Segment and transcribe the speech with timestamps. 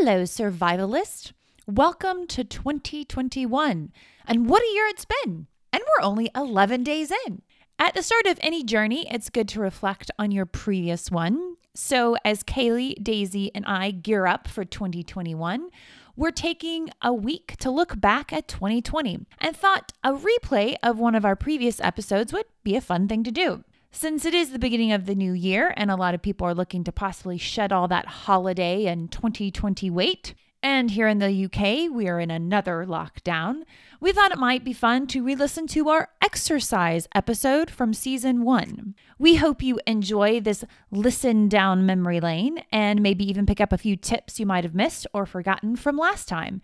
[0.00, 1.32] Hello, survivalist.
[1.66, 3.92] Welcome to 2021.
[4.28, 5.48] And what a year it's been.
[5.72, 7.42] And we're only 11 days in.
[7.80, 11.56] At the start of any journey, it's good to reflect on your previous one.
[11.74, 15.68] So, as Kaylee, Daisy, and I gear up for 2021,
[16.14, 21.16] we're taking a week to look back at 2020 and thought a replay of one
[21.16, 23.64] of our previous episodes would be a fun thing to do.
[23.90, 26.54] Since it is the beginning of the new year and a lot of people are
[26.54, 31.90] looking to possibly shed all that holiday and 2020 weight, and here in the UK,
[31.90, 33.62] we are in another lockdown,
[34.00, 38.44] we thought it might be fun to re listen to our exercise episode from season
[38.44, 38.94] one.
[39.18, 43.78] We hope you enjoy this listen down memory lane and maybe even pick up a
[43.78, 46.60] few tips you might have missed or forgotten from last time.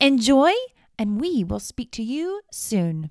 [0.00, 0.52] Enjoy,
[0.98, 3.10] and we will speak to you soon.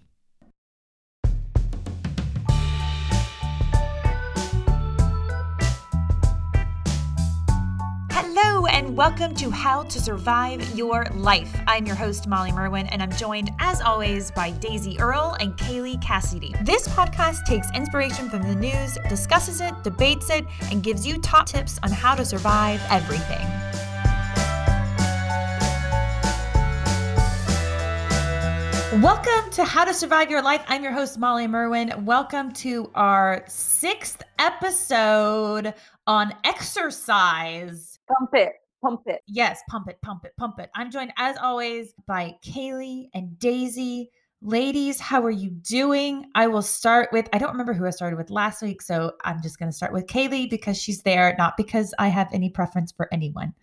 [8.69, 11.55] And welcome to How to Survive Your Life.
[11.67, 16.01] I'm your host, Molly Merwin, and I'm joined, as always, by Daisy Earle and Kaylee
[16.01, 16.53] Cassidy.
[16.63, 21.45] This podcast takes inspiration from the news, discusses it, debates it, and gives you top
[21.45, 23.45] tips on how to survive everything.
[29.01, 30.63] Welcome to How to Survive Your Life.
[30.67, 32.05] I'm your host, Molly Merwin.
[32.05, 35.73] Welcome to our sixth episode
[36.07, 37.94] on exercise.
[38.07, 39.21] Pump it, pump it.
[39.27, 40.69] Yes, pump it, pump it, pump it.
[40.75, 44.11] I'm joined as always by Kaylee and Daisy.
[44.41, 46.25] Ladies, how are you doing?
[46.35, 49.41] I will start with, I don't remember who I started with last week, so I'm
[49.41, 52.91] just going to start with Kaylee because she's there, not because I have any preference
[52.91, 53.53] for anyone.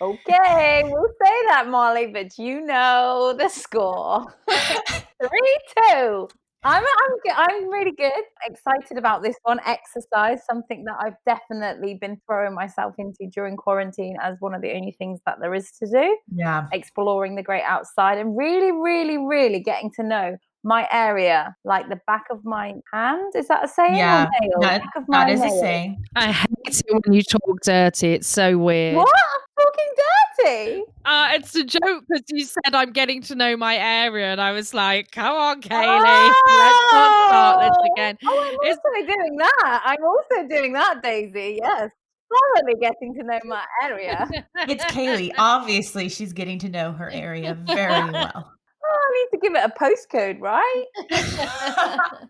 [0.00, 4.24] Okay, we'll say that, Molly, but you know the score.
[4.48, 6.28] Three, two.
[6.64, 8.12] I'm I'm I'm really good.
[8.46, 9.58] Excited about this one.
[9.66, 14.72] Exercise, something that I've definitely been throwing myself into during quarantine as one of the
[14.72, 16.18] only things that there is to do.
[16.34, 16.68] Yeah.
[16.72, 22.00] Exploring the great outside and really, really, really getting to know my area, like the
[22.06, 23.32] back of my hand.
[23.34, 23.96] Is that a saying?
[23.96, 24.60] Yeah, nail?
[24.60, 26.04] that, back of that is a saying.
[26.14, 28.12] I hate it when you talk dirty.
[28.14, 28.96] It's so weird.
[28.96, 29.08] What?
[29.08, 30.12] I'm talking dirty.
[30.44, 34.52] Uh, it's a joke because you said I'm getting to know my area, and I
[34.52, 37.92] was like, "Come on, Kaylee, let's not start this Oh!
[37.92, 39.80] again." Oh, I'm It's- also doing that.
[39.84, 41.58] I'm also doing that, Daisy.
[41.62, 41.90] Yes.
[42.30, 44.28] Thoroughly getting to know my area.
[44.68, 45.32] It's Kaylee.
[45.38, 48.52] Obviously, she's getting to know her area very well.
[48.84, 50.84] Oh, I need to give it a postcode, right?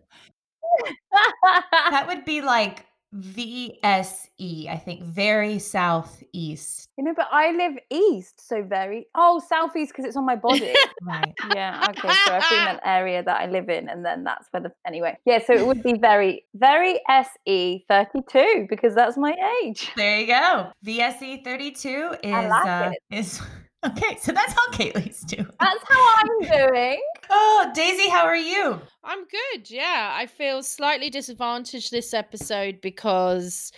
[1.90, 6.88] that would be like VSE, I think, very southeast.
[6.96, 9.06] you know, but I live east, so very.
[9.14, 10.74] Oh, southeast because it's on my body.
[11.04, 11.34] Right.
[11.54, 11.84] yeah.
[11.90, 12.08] Okay.
[12.26, 14.72] So I think an area that I live in, and then that's where the.
[14.86, 15.40] Anyway, yeah.
[15.44, 19.34] So it would be very, very SE thirty two because that's my
[19.64, 19.90] age.
[19.96, 20.70] There you go.
[20.86, 23.18] VSE 32 is I like uh, it.
[23.18, 23.40] is
[23.84, 24.16] okay.
[24.20, 25.48] So that's how Kaylee's doing.
[25.60, 27.02] That's how I'm doing.
[27.30, 28.80] Oh, Daisy, how are you?
[29.04, 29.70] I'm good.
[29.70, 33.72] Yeah, I feel slightly disadvantaged this episode because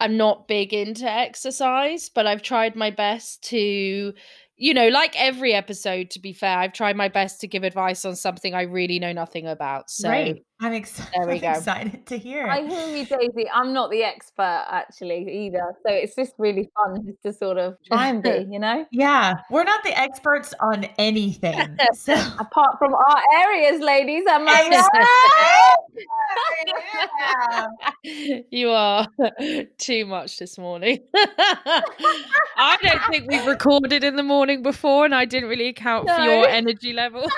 [0.00, 4.12] I'm not big into exercise, but I've tried my best to,
[4.56, 6.10] you know, like every episode.
[6.10, 9.12] To be fair, I've tried my best to give advice on something I really know
[9.12, 9.90] nothing about.
[9.90, 10.44] So Great.
[10.60, 11.50] I'm, ex- there we I'm go.
[11.50, 12.46] excited to hear.
[12.46, 13.50] I hear you, Daisy.
[13.52, 17.76] I'm not the expert actually either, so it's just really fun just to sort of
[17.86, 18.86] try and be, you know.
[18.92, 21.78] Yeah, we're not the experts on anything.
[21.94, 24.84] So Apart from our areas, ladies, am I
[26.04, 27.66] right?
[28.04, 28.42] Yeah.
[28.50, 29.06] you are
[29.78, 31.00] too much this morning.
[31.14, 36.20] I don't think we've recorded in the morning before, and I didn't really account for
[36.20, 37.30] your energy levels.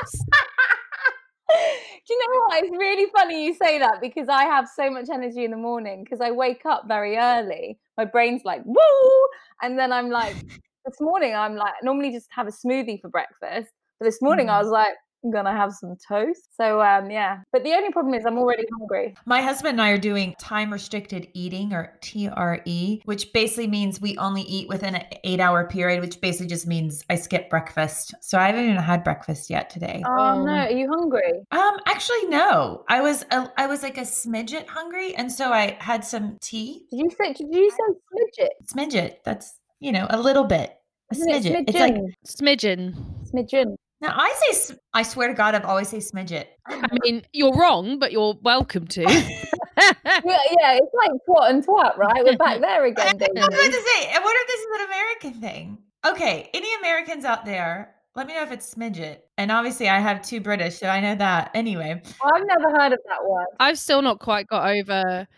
[1.49, 2.65] Do you know what?
[2.65, 6.05] It's really funny you say that because I have so much energy in the morning
[6.05, 7.79] because I wake up very early.
[7.97, 9.27] My brain's like, woo!
[9.62, 10.37] And then I'm like,
[10.85, 13.73] this morning, I'm like, normally just have a smoothie for breakfast.
[13.99, 14.62] But this morning, I Mhm.
[14.62, 14.95] was like,
[15.26, 16.56] I'm going to have some toast.
[16.56, 17.41] So, um, yeah.
[17.53, 19.14] But the only problem is I'm already hungry.
[19.26, 24.16] My husband and I are doing time restricted eating or TRE, which basically means we
[24.19, 28.14] only eat within an eight hour period, which basically just means I skip breakfast.
[28.20, 30.02] So I haven't even had breakfast yet today.
[30.06, 30.20] Oh, no.
[30.20, 31.32] Um, Are you hungry?
[31.50, 32.84] Um, actually, no.
[32.88, 36.87] I was a, I was like a smidget hungry, and so I had some tea.
[36.90, 38.49] Did you say, did you say smidget?
[38.72, 39.17] Smidget.
[39.25, 40.76] That's you know a little bit.
[41.11, 41.64] A Isn't it smidget.
[41.69, 41.96] It's like
[42.26, 42.94] Smidgen.
[43.32, 43.76] Smidgen.
[44.00, 44.75] Now I say.
[44.93, 46.46] I swear to God, I've always say smidget.
[46.66, 49.04] I mean, you're wrong, but you're welcome to.
[50.25, 52.25] Yeah, yeah, it's like twat and twat, right?
[52.25, 54.87] We're back there again, I was about to say, I wonder if this is an
[54.87, 55.78] American thing.
[56.06, 59.19] Okay, any Americans out there, let me know if it's smidget.
[59.37, 61.50] And obviously, I have two British, so I know that.
[61.54, 63.44] Anyway, I've never heard of that one.
[63.60, 65.28] I've still not quite got over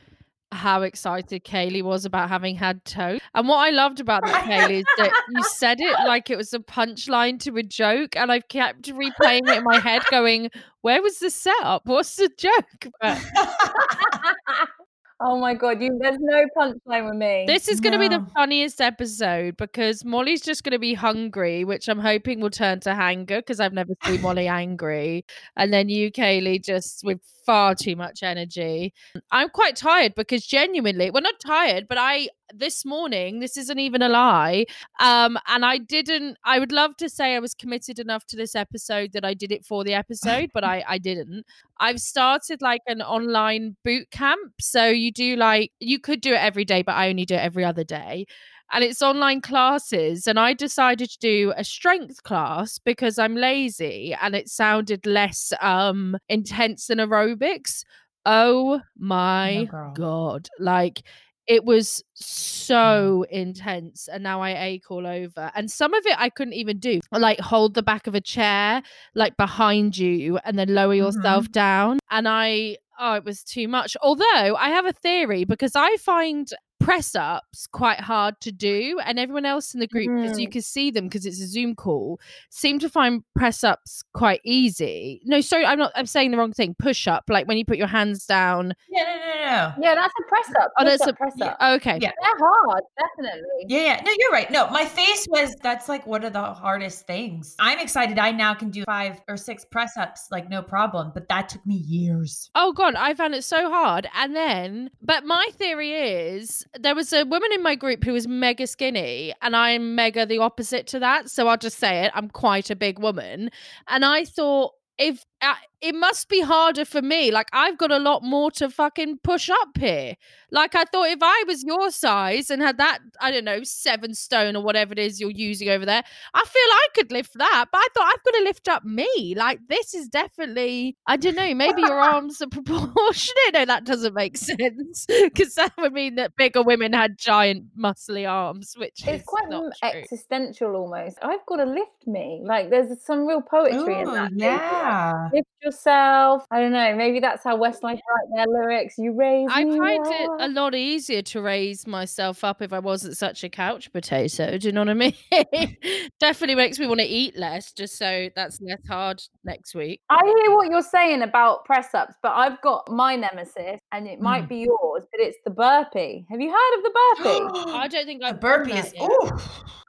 [0.52, 3.22] how excited Kaylee was about having had toast.
[3.34, 6.52] And what I loved about that, Kaylee, is that you said it like it was
[6.54, 8.16] a punchline to a joke.
[8.16, 10.50] And I've kept replaying it in my head, going,
[10.80, 11.82] Where was the setup?
[11.84, 12.92] What's the joke?
[13.00, 13.22] But
[15.20, 17.44] Oh my god, you there's no punchline with me.
[17.46, 21.64] this is going to be the funniest episode because Molly's just going to be hungry,
[21.64, 25.24] which I'm hoping will turn to anger because I've never seen Molly angry.
[25.56, 28.92] And then you, Kaylee, just with far too much energy.
[29.32, 34.02] I'm quite tired because genuinely, well, not tired, but I this morning, this isn't even
[34.02, 34.66] a lie.
[35.00, 38.54] Um, and I didn't, I would love to say I was committed enough to this
[38.54, 41.44] episode that I did it for the episode, but I, I didn't.
[41.80, 44.54] I've started like an online boot camp.
[44.60, 47.40] So you do like, you could do it every day, but I only do it
[47.40, 48.26] every other day.
[48.70, 50.26] And it's online classes.
[50.26, 55.52] And I decided to do a strength class because I'm lazy and it sounded less
[55.60, 57.84] um intense than aerobics.
[58.26, 59.94] Oh my girl.
[59.94, 60.48] God.
[60.58, 61.02] Like,
[61.48, 62.24] it was mm.
[62.24, 66.78] so intense and now i ache all over and some of it i couldn't even
[66.78, 68.82] do like hold the back of a chair
[69.14, 71.04] like behind you and then lower mm-hmm.
[71.04, 73.96] yourself down and i oh it was too much.
[74.02, 79.18] Although i have a theory because i find press ups quite hard to do and
[79.18, 80.52] everyone else in the group because you mm.
[80.52, 82.20] can see them because it's a zoom call
[82.50, 86.52] seem to find press ups quite easy no sorry i'm not i'm saying the wrong
[86.52, 89.74] thing push up like when you put your hands down Yeah, no, no, no.
[89.82, 90.72] yeah, that's a press up.
[90.78, 91.80] oh that's a press yeah, up.
[91.80, 92.12] okay Yeah.
[92.20, 93.66] They're hard, definitely.
[93.66, 94.00] Yeah, yeah.
[94.04, 94.50] No, you're right.
[94.50, 97.54] No, my face was that's like one of the hardest things.
[97.58, 101.28] I'm excited I now can do five or six press ups like no problem, but
[101.28, 102.50] that took me years.
[102.54, 104.08] Oh god, I found it so hard.
[104.14, 108.26] And then, but my theory is there was a woman in my group who was
[108.26, 111.30] mega skinny, and I'm mega the opposite to that.
[111.30, 112.12] So I'll just say it.
[112.14, 113.50] I'm quite a big woman,
[113.86, 117.30] and I thought if uh, it must be harder for me.
[117.30, 120.14] Like I've got a lot more to fucking push up here.
[120.50, 124.14] Like I thought if I was your size and had that, I don't know, seven
[124.14, 126.02] stone or whatever it is you're using over there,
[126.34, 127.66] I feel I could lift that.
[127.70, 129.34] But I thought I've got to lift up me.
[129.36, 133.34] Like this is definitely, I don't know, maybe your arms are proportionate.
[133.54, 138.28] No, that doesn't make sense because that would mean that bigger women had giant muscly
[138.28, 140.00] arms, which It's is quite not m- true.
[140.00, 141.16] existential almost.
[141.22, 142.42] I've got to lift me.
[142.44, 144.32] Like there's some real poetry in that.
[144.32, 145.27] maybe, like, yeah.
[145.32, 146.44] Lift yourself.
[146.50, 146.94] I don't know.
[146.94, 148.00] Maybe that's how Westlife write
[148.34, 148.96] their lyrics.
[148.98, 152.78] You raise I me find it a lot easier to raise myself up if I
[152.78, 154.56] wasn't such a couch potato.
[154.58, 155.14] Do you know what I mean?
[156.20, 160.00] Definitely makes me want to eat less, just so that's less hard next week.
[160.10, 164.20] I hear what you're saying about press ups, but I've got my nemesis, and it
[164.20, 164.48] might Mm.
[164.48, 166.24] be yours, but it's the burpee.
[166.30, 167.72] Have you heard of the burpee?
[167.72, 169.02] I don't think A I've done burpee that is yet.
[169.10, 169.30] ooh.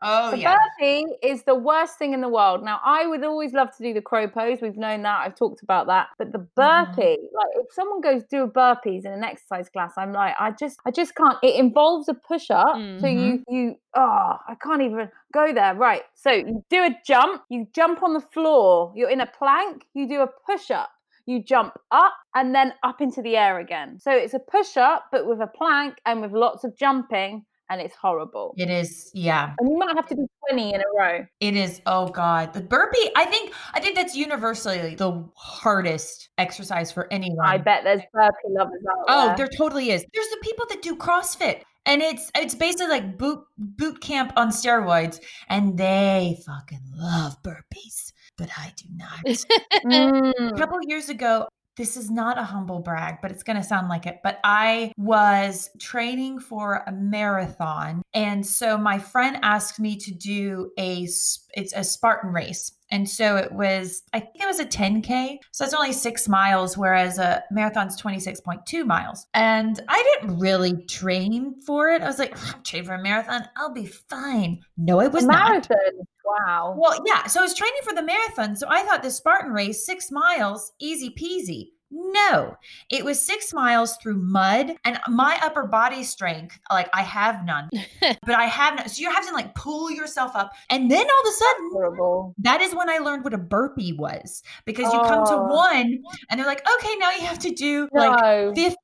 [0.01, 0.55] Oh the yeah.
[0.79, 2.63] burpee is the worst thing in the world.
[2.63, 4.59] Now, I would always love to do the crow pose.
[4.61, 5.27] We've known that.
[5.29, 6.07] I've talked about that.
[6.17, 6.91] But the mm-hmm.
[6.95, 10.79] burpee, like if someone goes do burpees in an exercise class, I'm like, I just,
[10.85, 11.37] I just can't.
[11.43, 12.75] It involves a push up.
[12.99, 13.55] So you, mm-hmm.
[13.55, 15.75] you, oh, I can't even go there.
[15.75, 16.01] Right.
[16.15, 17.43] So you do a jump.
[17.49, 18.91] You jump on the floor.
[18.95, 19.85] You're in a plank.
[19.93, 20.89] You do a push up.
[21.25, 23.99] You jump up and then up into the air again.
[23.99, 27.79] So it's a push up, but with a plank and with lots of jumping, and
[27.81, 28.53] it's horrible.
[28.57, 29.53] It is, yeah.
[29.59, 31.25] And you might have to do 20 in a row.
[31.39, 31.81] It is.
[31.85, 33.09] Oh God, the burpee.
[33.15, 33.53] I think.
[33.73, 37.45] I think that's universally the hardest exercise for anyone.
[37.45, 39.37] I bet there's burpee lovers out Oh, there.
[39.37, 40.05] there totally is.
[40.13, 44.49] There's the people that do CrossFit, and it's it's basically like boot boot camp on
[44.49, 45.19] steroids,
[45.49, 49.19] and they fucking love burpees, but I do not.
[49.73, 50.57] A Mm.
[50.57, 51.47] couple years ago,
[51.79, 54.19] this is not a humble brag, but it's going to sound like it.
[54.21, 60.71] But I was training for a marathon, and so my friend asked me to do
[60.77, 65.37] a, it's a Spartan race, and so it was I think it was a 10k,
[65.51, 69.27] so it's only six miles, whereas a marathon's 26.2 miles.
[69.33, 72.01] And I didn't really train for it.
[72.01, 74.61] I was like, I'm training for a marathon, I'll be fine.
[74.77, 75.49] No, it was not.
[75.49, 76.05] Marathon.
[76.25, 76.75] Wow.
[76.77, 77.25] Well, yeah.
[77.25, 78.55] So I was training for the marathon.
[78.55, 81.69] So I thought the Spartan race, six miles, easy peasy.
[81.91, 82.55] No,
[82.91, 87.69] it was six miles through mud and my upper body strength, like I have none,
[88.01, 88.89] but I have none.
[88.89, 90.51] So you're having to like pull yourself up.
[90.69, 92.35] And then all of a sudden, Horrible.
[92.39, 95.45] that is when I learned what a burpee was because you come to Oh.
[95.45, 98.75] one and they're like, okay, now you have to do like 15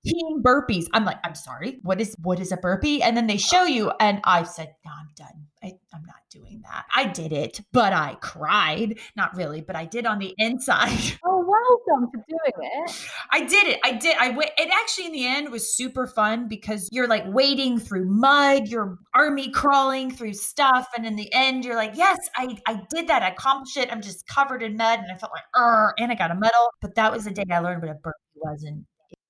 [0.41, 0.85] burpees.
[0.93, 1.79] I'm like, I'm sorry.
[1.83, 3.03] What is what is a burpee?
[3.03, 5.45] And then they show you and I said, no, I'm done.
[5.65, 6.85] I, I'm not doing that.
[6.93, 8.99] I did it, but I cried.
[9.15, 10.85] Not really, but I did on the inside.
[11.27, 11.43] Oh,
[11.87, 13.07] welcome to doing it.
[13.31, 13.79] I did it.
[13.83, 14.15] I did.
[14.19, 14.51] I went.
[14.57, 18.97] It actually in the end was super fun because you're like wading through mud, you're
[19.13, 23.23] army crawling through stuff, and in the end you're like, yes, I I did that.
[23.23, 23.91] I accomplished it.
[23.91, 26.69] I'm just covered in mud, and I felt like, er, and I got a medal.
[26.81, 28.85] But that was the day I learned what a burpee was, and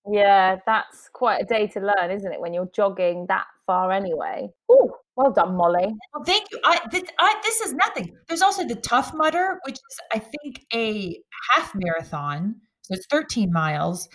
[0.08, 2.42] Yeah, that's quite a day to learn, isn't it?
[2.42, 4.50] When you're jogging that far anyway.
[4.70, 5.88] Oh, well done, Molly.
[6.14, 6.60] Well, thank you.
[6.64, 6.80] I
[7.20, 8.16] I this is nothing.
[8.28, 11.18] There's also the Tough Mudder, which is I think a
[11.52, 12.56] half marathon.
[12.84, 14.08] So it's 13 miles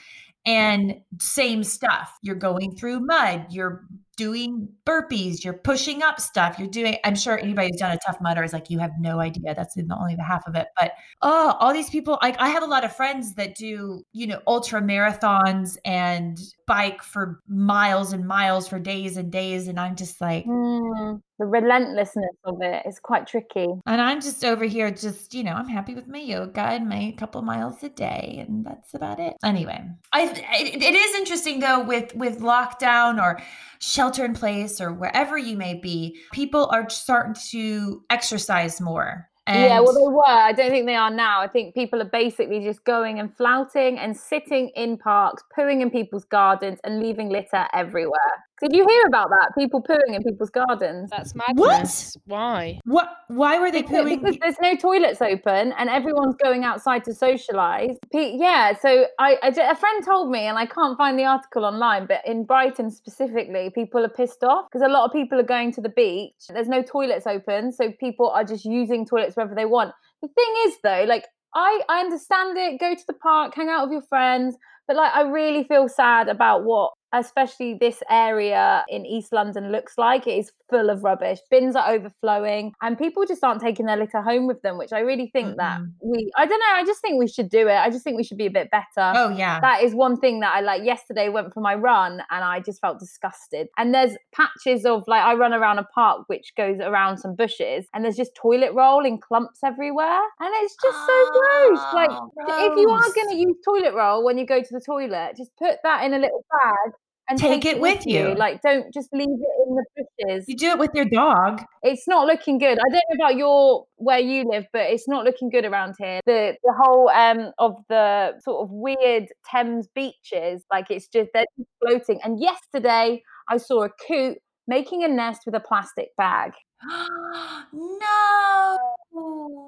[0.47, 2.17] and same stuff.
[2.23, 3.85] You're going through mud, you're
[4.21, 8.19] doing burpees, you're pushing up stuff, you're doing, I'm sure anybody who's done a tough
[8.21, 9.55] mudder is like, you have no idea.
[9.55, 10.67] That's the, only the half of it.
[10.79, 14.27] But oh, all these people, like I have a lot of friends that do, you
[14.27, 19.69] know, ultra marathons and bike for miles and miles for days and days.
[19.69, 23.69] And I'm just like, mm, the relentlessness of it is quite tricky.
[23.87, 27.15] And I'm just over here, just, you know, I'm happy with my yoga and my
[27.17, 28.45] couple miles a day.
[28.47, 29.33] And that's about it.
[29.43, 29.81] Anyway,
[30.13, 33.41] I, it, it is interesting though with, with lockdown or
[33.81, 39.27] shelter in place or wherever you may be, people are starting to exercise more.
[39.47, 40.25] And yeah, well, they were.
[40.25, 41.41] I don't think they are now.
[41.41, 45.91] I think people are basically just going and flouting and sitting in parks, pooing in
[45.91, 48.45] people's gardens, and leaving litter everywhere.
[48.61, 49.53] Did you hear about that?
[49.57, 51.11] People pooing in people's gardens.
[51.11, 52.17] That's madness.
[52.27, 52.37] What?
[52.37, 52.81] Why?
[52.85, 53.09] What?
[53.29, 54.21] Why were they because, pooing?
[54.21, 57.97] Because there's no toilets open and everyone's going outside to socialise.
[58.13, 58.77] Yeah.
[58.79, 62.21] So I, I, a friend told me, and I can't find the article online, but
[62.27, 65.81] in Brighton specifically, people are pissed off because a lot of people are going to
[65.81, 66.35] the beach.
[66.49, 69.95] There's no toilets open, so people are just using toilets wherever they want.
[70.23, 71.25] The thing is, though, like
[71.55, 72.79] I, I understand it.
[72.79, 76.29] Go to the park, hang out with your friends, but like I really feel sad
[76.29, 80.27] about what especially this area in East London looks like.
[80.27, 81.39] It is full of rubbish.
[81.51, 85.01] Bins are overflowing and people just aren't taking their litter home with them, which I
[85.01, 87.75] really think mm that we, I don't know, I just think we should do it.
[87.75, 89.13] I just think we should be a bit better.
[89.15, 89.61] Oh, yeah.
[89.61, 90.85] That is one thing that I like.
[90.85, 93.69] Yesterday went for my run and I just felt disgusted.
[93.77, 97.87] And there's patches of like, I run around a park which goes around some bushes
[97.93, 100.23] and there's just toilet roll in clumps everywhere.
[100.39, 101.95] And it's just so gross.
[101.95, 102.73] Like, gross.
[102.73, 105.51] if you are going to use toilet roll when you go to the toilet, just
[105.59, 106.93] put that in a little bag
[107.31, 108.31] and take, take it, with you.
[108.31, 108.35] you.
[108.35, 110.45] Like, don't just leave it in the bushes.
[110.49, 111.63] You do it with your dog.
[111.83, 112.79] It's not looking good.
[112.79, 116.21] I don't know about your where you live, but it's not looking good around here.
[116.27, 121.45] The the whole um of the sort of weird Thames beaches, like it's just they're
[121.57, 122.21] just floating.
[122.25, 126.53] And yesterday I saw a coot making a nest with a plastic bag.
[127.73, 128.79] no.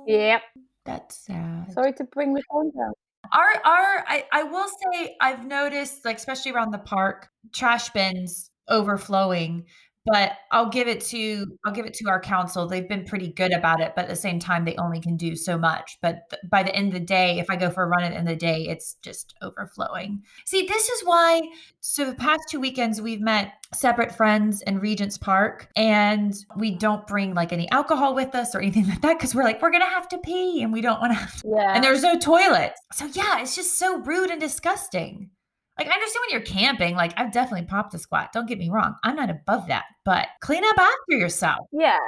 [0.06, 0.42] Yep.
[0.84, 1.72] That's sad.
[1.72, 2.92] Sorry to bring the phone down.
[3.32, 8.50] Our our I, I will say I've noticed like especially around the park trash bins
[8.68, 9.64] overflowing
[10.04, 12.66] but I'll give it to I'll give it to our council.
[12.66, 15.36] They've been pretty good about it, but at the same time, they only can do
[15.36, 15.98] so much.
[16.02, 18.10] But th- by the end of the day, if I go for a run at
[18.10, 20.22] the end of the day, it's just overflowing.
[20.44, 21.42] See, this is why.
[21.80, 27.06] So the past two weekends, we've met separate friends in Regent's Park, and we don't
[27.06, 29.84] bring like any alcohol with us or anything like that because we're like we're gonna
[29.86, 31.42] have to pee, and we don't want to.
[31.44, 31.74] Yeah.
[31.74, 35.30] And there's no toilets, so yeah, it's just so rude and disgusting.
[35.78, 38.32] Like I understand when you're camping, like I've definitely popped a squat.
[38.32, 38.94] Don't get me wrong.
[39.02, 41.66] I'm not above that, but clean up after yourself.
[41.72, 41.98] Yeah.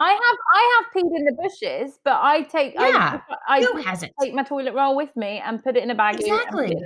[0.00, 4.12] I have I have peed in the bushes, but I take yeah, I, who hasn't?
[4.20, 6.76] take my toilet roll with me and put it in a bag exactly.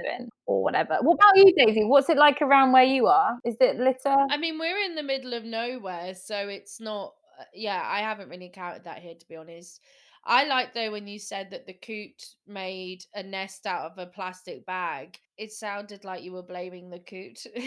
[0.46, 0.98] or whatever.
[1.00, 1.84] What about you, Daisy?
[1.84, 3.38] What's it like around where you are?
[3.44, 4.14] Is it litter?
[4.30, 7.14] I mean, we're in the middle of nowhere, so it's not.
[7.40, 9.80] Uh, yeah, I haven't really counted that here to be honest.
[10.24, 14.06] I like though when you said that the coot made a nest out of a
[14.06, 15.18] plastic bag.
[15.38, 17.38] It sounded like you were blaming the coot.
[17.54, 17.62] they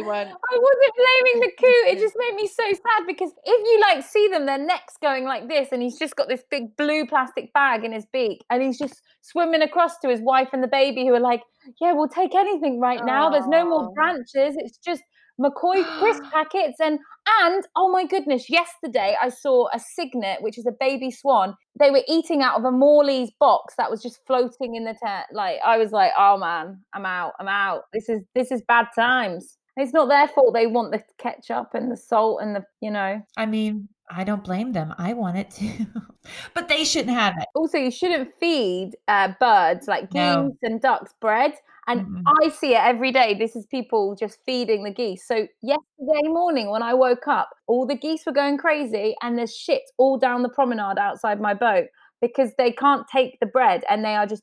[0.00, 0.30] weren't.
[0.52, 1.88] I wasn't blaming the coot.
[1.88, 5.24] It just made me so sad because if you like see them, their necks going
[5.24, 8.62] like this, and he's just got this big blue plastic bag in his beak, and
[8.62, 11.42] he's just swimming across to his wife and the baby who are like,
[11.80, 13.28] "Yeah, we'll take anything right now.
[13.28, 14.54] There's no more branches.
[14.56, 15.02] It's just."
[15.40, 16.98] McCoy crisp packets and
[17.40, 21.54] and oh my goodness, yesterday I saw a cygnet, which is a baby swan.
[21.78, 25.26] They were eating out of a Morley's box that was just floating in the Thames.
[25.32, 27.82] Like I was like, oh man, I'm out, I'm out.
[27.92, 29.58] This is this is bad times.
[29.76, 33.20] It's not their fault they want the ketchup and the salt and the, you know.
[33.36, 34.94] I mean, I don't blame them.
[34.96, 35.86] I want it too,
[36.54, 37.48] but they shouldn't have it.
[37.54, 40.56] Also, you shouldn't feed uh, birds like geese no.
[40.62, 41.54] and ducks bread
[41.86, 42.22] and mm-hmm.
[42.42, 43.34] I see it every day.
[43.34, 45.26] This is people just feeding the geese.
[45.26, 49.54] So yesterday morning when I woke up, all the geese were going crazy and there's
[49.54, 51.86] shit all down the promenade outside my boat
[52.20, 54.42] because they can't take the bread and they are just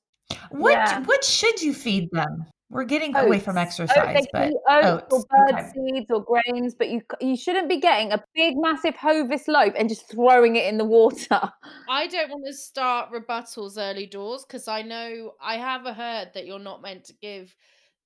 [0.51, 1.01] what yeah.
[1.03, 2.45] what should you feed them?
[2.73, 3.27] We're getting oats.
[3.27, 5.71] away from exercise, but oats, oats, or bird okay.
[5.73, 9.87] seeds or grains, but you you shouldn't be getting a big massive Hovis loaf and
[9.87, 11.39] just throwing it in the water.
[11.89, 16.47] I don't want to start rebuttals early doors because I know I have heard that
[16.47, 17.55] you're not meant to give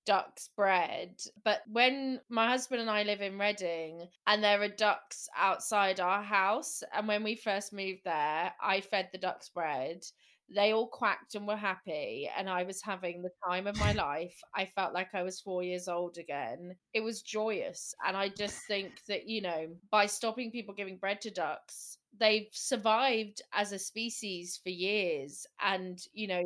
[0.08, 1.22] ducks bread.
[1.44, 6.24] But when my husband and I live in Reading and there are ducks outside our
[6.24, 10.06] house, and when we first moved there, I fed the ducks bread
[10.54, 14.40] they all quacked and were happy, and I was having the time of my life.
[14.56, 16.76] I felt like I was four years old again.
[16.94, 17.94] It was joyous.
[18.06, 22.48] And I just think that, you know, by stopping people giving bread to ducks, they've
[22.52, 25.46] survived as a species for years.
[25.62, 26.44] And, you know,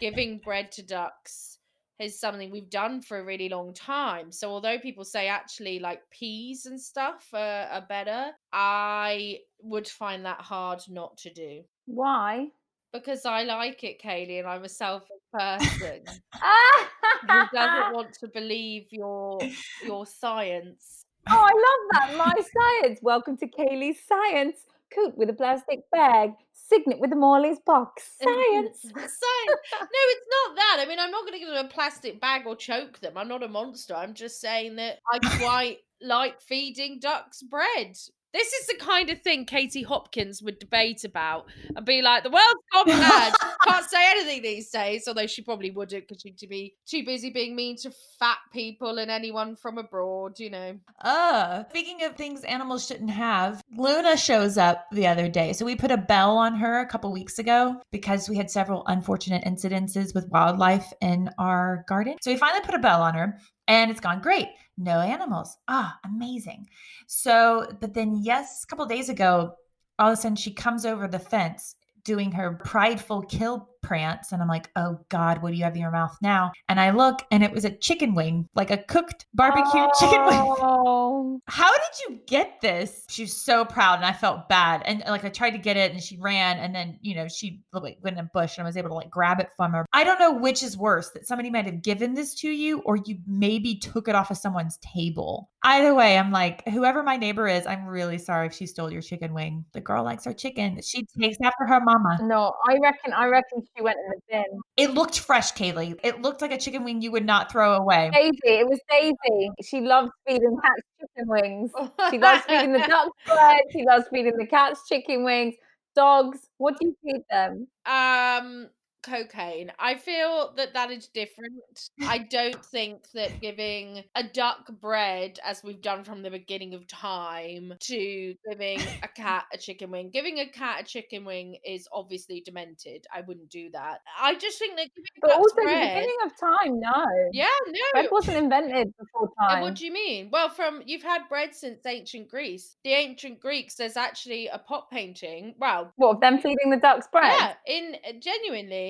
[0.00, 1.58] giving bread to ducks
[2.00, 4.32] is something we've done for a really long time.
[4.32, 10.24] So although people say actually like peas and stuff are, are better, I would find
[10.24, 12.48] that hard not to do Why?
[12.92, 16.02] Because I like it, Kaylee, and I'm a selfish person
[16.34, 16.88] ah!
[17.20, 19.38] who oh, doesn't want to believe your
[19.84, 21.04] your science.
[21.28, 22.16] Oh, I love that.
[22.16, 22.98] My science.
[23.00, 24.56] Welcome to Kaylee's Science.
[24.92, 26.30] Coot with a plastic bag.
[26.52, 28.16] Cygnet with a Morley's box.
[28.22, 28.80] Science.
[28.82, 29.60] Science.
[29.80, 30.78] No, it's not that.
[30.80, 33.16] I mean, I'm not going to give them a plastic bag or choke them.
[33.16, 33.94] I'm not a monster.
[33.94, 37.96] I'm just saying that I quite like feeding ducks bread.
[38.32, 42.30] This is the kind of thing Katie Hopkins would debate about and be like, the
[42.30, 43.34] world's gone mad.
[43.64, 47.56] Can't say anything these days, although she probably wouldn't because she'd be too busy being
[47.56, 50.78] mean to fat people and anyone from abroad, you know.
[51.02, 55.52] Uh, speaking of things animals shouldn't have, Luna shows up the other day.
[55.52, 58.84] So we put a bell on her a couple weeks ago because we had several
[58.86, 62.16] unfortunate incidences with wildlife in our garden.
[62.22, 64.48] So we finally put a bell on her and it's gone great.
[64.80, 65.58] No animals.
[65.68, 66.66] Ah, amazing.
[67.06, 69.54] So, but then, yes, a couple days ago,
[69.98, 74.30] all of a sudden she comes over the fence doing her prideful kill prance.
[74.30, 76.52] And I'm like, oh God, what do you have in your mouth now?
[76.68, 80.38] And I look and it was a chicken wing, like a cooked barbecue chicken wing.
[80.38, 81.40] Oh.
[81.48, 83.04] How did you get this?
[83.08, 84.82] She was so proud and I felt bad.
[84.84, 87.64] And like I tried to get it and she ran and then, you know, she
[87.72, 89.84] like went in a bush and I was able to like grab it from her.
[89.92, 92.94] I don't know which is worse that somebody might have given this to you or
[92.94, 95.50] you maybe took it off of someone's table.
[95.64, 99.02] Either way, I'm like, whoever my neighbor is, I'm really sorry if she stole your
[99.02, 99.64] chicken wing.
[99.72, 100.80] The girl likes her chicken.
[100.80, 102.18] She takes after her mama.
[102.22, 103.12] No, I reckon.
[103.12, 104.60] I reckon she went in the bin.
[104.76, 105.98] It looked fresh, Kaylee.
[106.02, 108.10] It looked like a chicken wing you would not throw away.
[108.12, 108.38] Daisy.
[108.44, 109.50] It was Daisy.
[109.62, 111.70] She loves feeding cats chicken wings.
[112.10, 113.60] She loves feeding the ducks bread.
[113.72, 115.54] She loves feeding the cats chicken wings.
[115.94, 116.38] Dogs.
[116.58, 117.66] What do you feed them?
[117.86, 118.68] Um,
[119.02, 119.72] cocaine.
[119.78, 121.90] I feel that that is different.
[122.02, 126.86] I don't think that giving a duck bread, as we've done from the beginning of
[126.86, 130.10] time, to giving a cat a chicken wing.
[130.12, 133.06] Giving a cat a chicken wing is obviously demented.
[133.14, 134.00] I wouldn't do that.
[134.20, 137.04] I just think that giving But also, the beginning of time, no.
[137.32, 139.62] Yeah, no, Bread wasn't invented before time.
[139.62, 140.28] What do you mean?
[140.32, 142.76] Well, from you've had bread since ancient Greece.
[142.84, 145.54] The ancient Greeks, there's actually a pot painting.
[145.58, 147.32] Well, What, of them feeding the ducks bread?
[147.32, 148.12] yeah, in uh,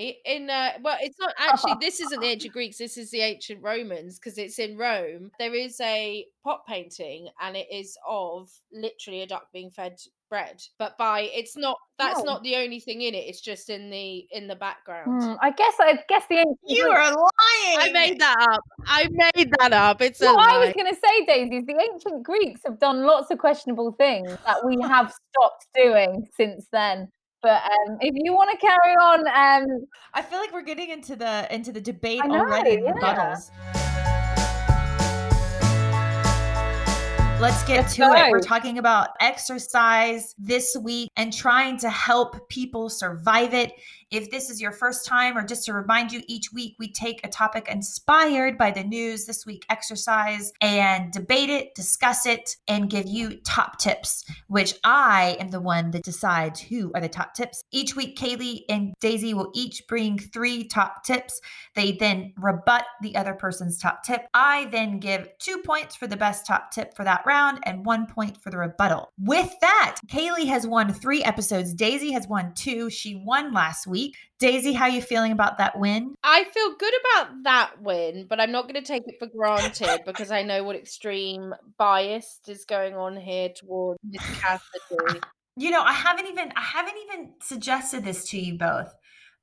[0.01, 3.21] genuinely in uh well, it's not actually this isn't the ancient Greeks, this is the
[3.21, 5.31] ancient Romans because it's in Rome.
[5.39, 9.97] There is a pot painting and it is of literally a duck being fed
[10.31, 10.63] bread.
[10.79, 12.25] But by it's not that's Oh.
[12.25, 15.23] not the only thing in it, it's just in the in the background.
[15.23, 17.79] Hmm, I guess I guess the ancient You Greeks- are lying.
[17.79, 18.61] I made that up.
[18.87, 20.01] I made that up.
[20.01, 23.03] It's a What I was going to say, Daisy, is the ancient Greeks have done
[23.03, 27.09] lots of questionable things that we have stopped doing since then.
[27.43, 31.17] But um, if you want to carry on, um, I feel like we're getting into
[31.17, 32.83] the into the debate know, already.
[32.85, 32.93] yeah.
[32.93, 33.51] Rebuttals.
[37.41, 38.31] Let's get Let's to it.
[38.31, 43.73] We're talking about exercise this week and trying to help people survive it.
[44.11, 47.25] If this is your first time, or just to remind you, each week we take
[47.25, 52.91] a topic inspired by the news, this week exercise, and debate it, discuss it, and
[52.91, 57.35] give you top tips, which I am the one that decides who are the top
[57.35, 57.63] tips.
[57.71, 61.41] Each week, Kaylee and Daisy will each bring three top tips.
[61.77, 64.27] They then rebut the other person's top tip.
[64.35, 68.07] I then give two points for the best top tip for that round and one
[68.07, 69.13] point for the rebuttal.
[69.21, 71.75] With that, Kaylee has won three episodes.
[71.75, 72.91] Daisy has won two.
[72.91, 74.00] She won last week.
[74.39, 76.15] Daisy, how you feeling about that win?
[76.23, 80.03] I feel good about that win, but I'm not going to take it for granted
[80.07, 85.21] because I know what extreme bias is going on here towards Miss Cassidy.
[85.57, 88.95] You know, I haven't even I haven't even suggested this to you both.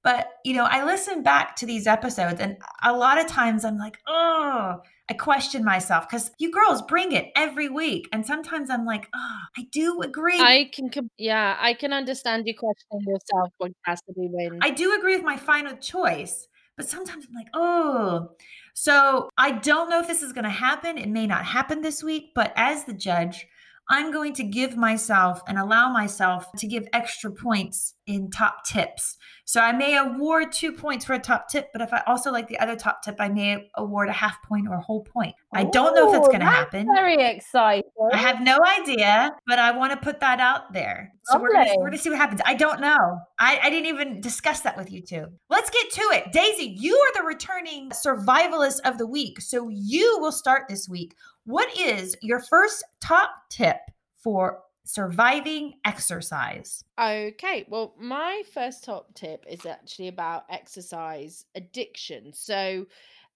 [0.03, 3.77] But, you know, I listen back to these episodes and a lot of times I'm
[3.77, 4.77] like, "Oh,
[5.09, 8.09] I question myself because you girls bring it every week.
[8.11, 10.39] And sometimes I'm like, oh, I do agree.
[10.39, 14.59] I can, yeah, I can understand you questioning yourself when Cassidy wins.
[14.61, 18.31] I do agree with my final choice, but sometimes I'm like, oh.
[18.73, 20.97] So I don't know if this is going to happen.
[20.97, 23.47] It may not happen this week, but as the judge,
[23.89, 29.17] I'm going to give myself and allow myself to give extra points in top tips.
[29.45, 32.50] So I may award two points for a top tip, but if I also like
[32.50, 35.36] the other top tip, I may award a half point or a whole point.
[35.54, 36.86] I don't know if that's going to happen.
[36.93, 37.89] Very exciting.
[38.12, 41.13] I have no idea, but I want to put that out there.
[41.23, 42.41] So we're we're gonna, see what happens.
[42.45, 43.19] I don't know.
[43.39, 45.26] I, I didn't even discuss that with you two.
[45.50, 46.32] Let's get to it.
[46.32, 49.41] Daisy, you are the returning survivalist of the week.
[49.41, 51.15] So you will start this week.
[51.47, 53.77] What is your first top tip
[54.17, 56.83] for surviving exercise?
[56.99, 62.33] Okay, well, my first top tip is actually about exercise addiction.
[62.33, 62.88] So,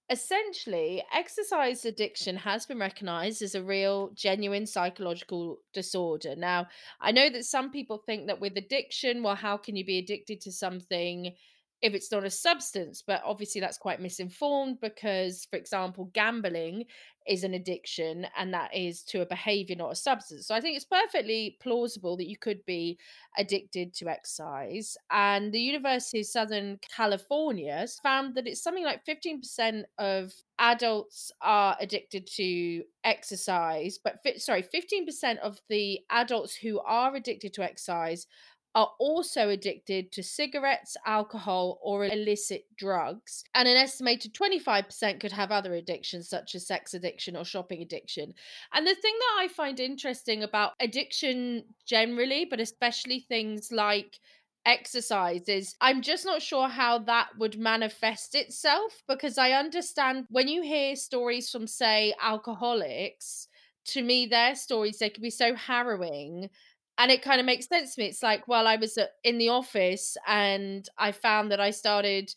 [0.09, 6.35] essentially, exercise addiction has been recognized as a real, genuine psychological disorder.
[6.35, 6.67] Now,
[6.99, 10.41] I know that some people think that with addiction, well, how can you be addicted
[10.41, 11.33] to something?
[11.81, 16.85] If it's not a substance but obviously that's quite misinformed because for example gambling
[17.27, 20.47] is an addiction and that is to a behavior not a substance.
[20.47, 22.97] So i think it's perfectly plausible that you could be
[23.37, 29.83] addicted to exercise and the university of southern california found that it's something like 15%
[29.97, 37.53] of adults are addicted to exercise but sorry 15% of the adults who are addicted
[37.53, 38.27] to exercise
[38.73, 43.43] are also addicted to cigarettes, alcohol, or illicit drugs.
[43.53, 48.33] And an estimated 25% could have other addictions, such as sex addiction or shopping addiction.
[48.73, 54.19] And the thing that I find interesting about addiction generally, but especially things like
[54.65, 60.47] exercise is I'm just not sure how that would manifest itself because I understand when
[60.47, 63.47] you hear stories from, say, alcoholics,
[63.83, 66.49] to me, their stories, they can be so harrowing
[66.97, 68.07] and it kind of makes sense to me.
[68.07, 72.31] It's like, well, I was uh, in the office and I found that I started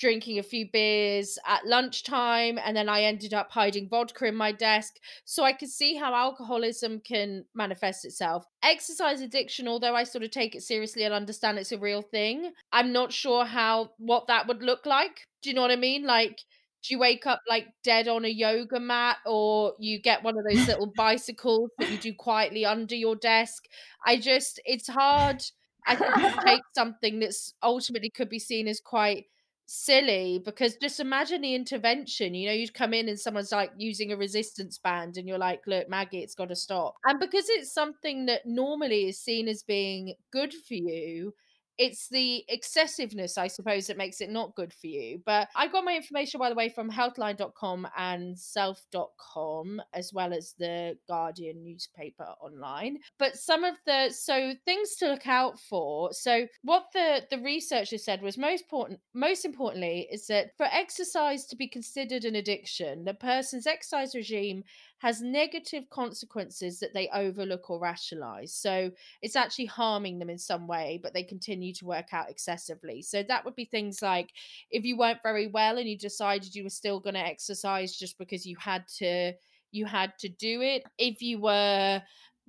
[0.00, 4.50] drinking a few beers at lunchtime and then I ended up hiding vodka in my
[4.50, 4.94] desk.
[5.26, 8.46] So I could see how alcoholism can manifest itself.
[8.62, 12.52] Exercise addiction, although I sort of take it seriously and understand it's a real thing,
[12.72, 15.26] I'm not sure how what that would look like.
[15.42, 16.04] Do you know what I mean?
[16.04, 16.40] Like
[16.82, 20.44] do you wake up like dead on a yoga mat or you get one of
[20.48, 23.64] those little bicycles that you do quietly under your desk?
[24.06, 25.42] I just it's hard.
[25.86, 29.26] I think to take something that's ultimately could be seen as quite
[29.72, 34.10] silly because just imagine the intervention you know you'd come in and someone's like using
[34.10, 36.96] a resistance band and you're like look maggie it's got to stop.
[37.04, 41.34] And because it's something that normally is seen as being good for you
[41.80, 45.22] it's the excessiveness, I suppose, that makes it not good for you.
[45.24, 50.54] But I got my information, by the way, from healthline.com and self.com, as well as
[50.58, 52.98] the Guardian newspaper online.
[53.18, 56.12] But some of the so things to look out for.
[56.12, 61.46] So what the the researcher said was most important most importantly is that for exercise
[61.46, 64.64] to be considered an addiction, the person's exercise regime
[65.00, 68.52] has negative consequences that they overlook or rationalize.
[68.52, 68.90] So
[69.22, 73.00] it's actually harming them in some way, but they continue to work out excessively.
[73.00, 74.30] So that would be things like
[74.70, 78.18] if you weren't very well and you decided you were still going to exercise just
[78.18, 79.32] because you had to
[79.72, 80.82] you had to do it.
[80.98, 82.02] If you were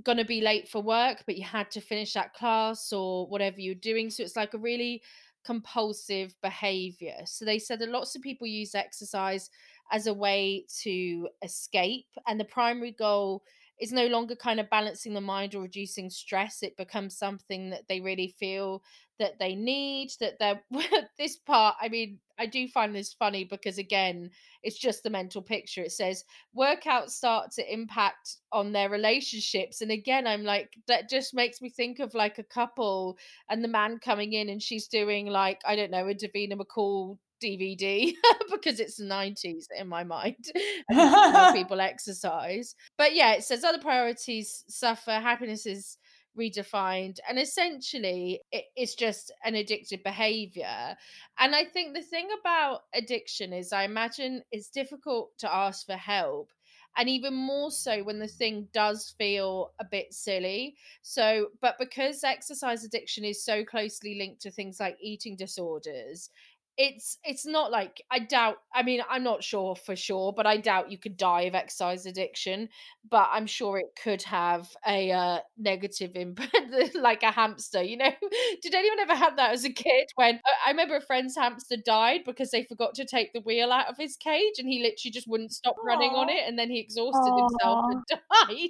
[0.03, 3.61] going to be late for work but you had to finish that class or whatever
[3.61, 5.01] you're doing so it's like a really
[5.45, 9.49] compulsive behavior so they said that lots of people use exercise
[9.91, 12.07] as a way to escape.
[12.27, 13.43] And the primary goal
[13.81, 16.61] is no longer kind of balancing the mind or reducing stress.
[16.61, 18.83] It becomes something that they really feel
[19.17, 20.61] that they need, that they're
[21.17, 21.75] this part.
[21.81, 24.29] I mean, I do find this funny because again,
[24.61, 25.81] it's just the mental picture.
[25.81, 26.23] It says
[26.55, 29.81] workouts start to impact on their relationships.
[29.81, 33.17] And again, I'm like, that just makes me think of like a couple
[33.49, 37.17] and the man coming in and she's doing like, I don't know, a Davina McCall
[37.41, 38.13] DVD
[38.51, 40.45] because it's the 90s in my mind.
[41.53, 42.75] people exercise.
[42.97, 45.97] But yeah, it says other priorities suffer, happiness is
[46.37, 50.95] redefined and essentially it, it's just an addictive behavior
[51.39, 55.97] and i think the thing about addiction is i imagine it's difficult to ask for
[55.97, 56.49] help
[56.97, 62.23] and even more so when the thing does feel a bit silly so but because
[62.23, 66.29] exercise addiction is so closely linked to things like eating disorders
[66.77, 70.57] it's it's not like I doubt I mean I'm not sure for sure but I
[70.57, 72.69] doubt you could die of exercise addiction
[73.09, 76.55] but I'm sure it could have a uh, negative impact
[76.95, 78.11] like a hamster you know?
[78.61, 82.21] Did anyone ever have that as a kid when I remember a friend's hamster died
[82.25, 85.27] because they forgot to take the wheel out of his cage and he literally just
[85.27, 87.49] wouldn't stop running on it and then he exhausted Aww.
[87.49, 88.69] himself and died.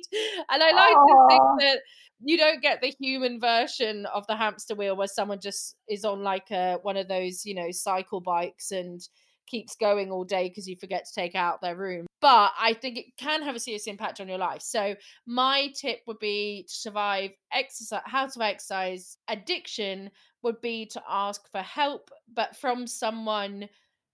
[0.49, 1.79] And I like to think that
[2.23, 6.23] you don't get the human version of the hamster wheel where someone just is on
[6.23, 9.01] like a one of those you know cycle bikes and
[9.47, 12.05] keeps going all day because you forget to take out their room.
[12.21, 14.61] But I think it can have a serious impact on your life.
[14.61, 20.09] So my tip would be to survive exercise, how to exercise addiction
[20.43, 23.67] would be to ask for help, but from someone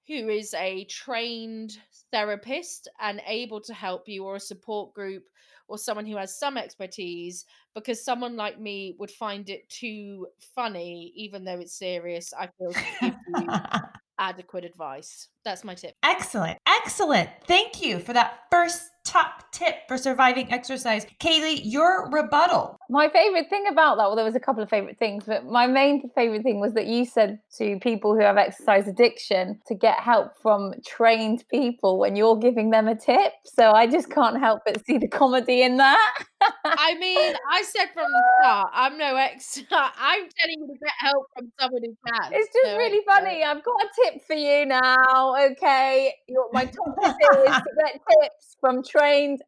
[0.08, 1.78] who is a trained
[2.12, 5.24] therapist and able to help you, or a support group,
[5.68, 11.12] or someone who has some expertise, because someone like me would find it too funny,
[11.16, 12.34] even though it's serious.
[12.34, 13.48] I feel to give you
[14.20, 15.30] adequate advice.
[15.44, 15.96] That's my tip.
[16.04, 16.58] Excellent.
[16.68, 17.30] Excellent.
[17.46, 21.06] Thank you for that first top tip for surviving exercise.
[21.20, 22.78] Kaylee, your rebuttal.
[22.90, 25.66] My favorite thing about that, well, there was a couple of favorite things, but my
[25.66, 30.00] main favorite thing was that you said to people who have exercise addiction to get
[30.00, 33.32] help from trained people when you're giving them a tip.
[33.46, 36.24] So I just can't help but see the comedy in that.
[36.66, 39.68] I mean, I said from the start, I'm no expert.
[39.72, 42.34] I'm telling you to get help from someone who can.
[42.34, 43.24] It's just no really expert.
[43.24, 43.44] funny.
[43.44, 45.36] I've got a tip for you now.
[45.52, 47.16] Okay, Your, my top tip
[47.48, 48.97] is to get tips from trained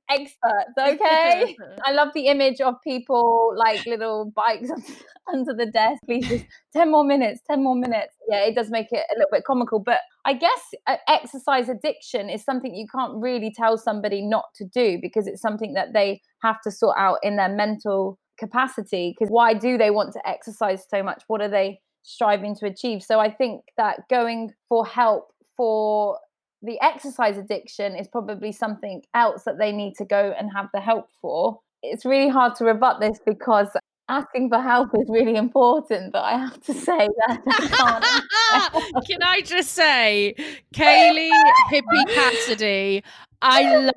[0.09, 0.73] experts.
[0.79, 1.57] Okay.
[1.85, 4.69] I love the image of people like little bikes
[5.33, 6.01] under the desk.
[6.05, 7.41] Please, just ten more minutes.
[7.49, 8.15] Ten more minutes.
[8.29, 12.29] Yeah, it does make it a little bit comical, but I guess uh, exercise addiction
[12.29, 16.21] is something you can't really tell somebody not to do because it's something that they
[16.43, 19.15] have to sort out in their mental capacity.
[19.17, 21.23] Because why do they want to exercise so much?
[21.27, 23.03] What are they striving to achieve?
[23.03, 26.17] So I think that going for help for
[26.61, 30.81] the exercise addiction is probably something else that they need to go and have the
[30.81, 31.59] help for.
[31.81, 33.69] It's really hard to rebut this because
[34.09, 39.05] asking for help is really important, but I have to say that I can't.
[39.07, 40.35] Can I just say,
[40.73, 41.29] Kaylee
[41.71, 43.03] Hippie Cassidy,
[43.41, 43.93] I love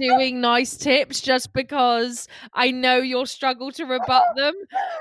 [0.00, 4.54] doing nice tips just because I know you'll struggle to rebut them.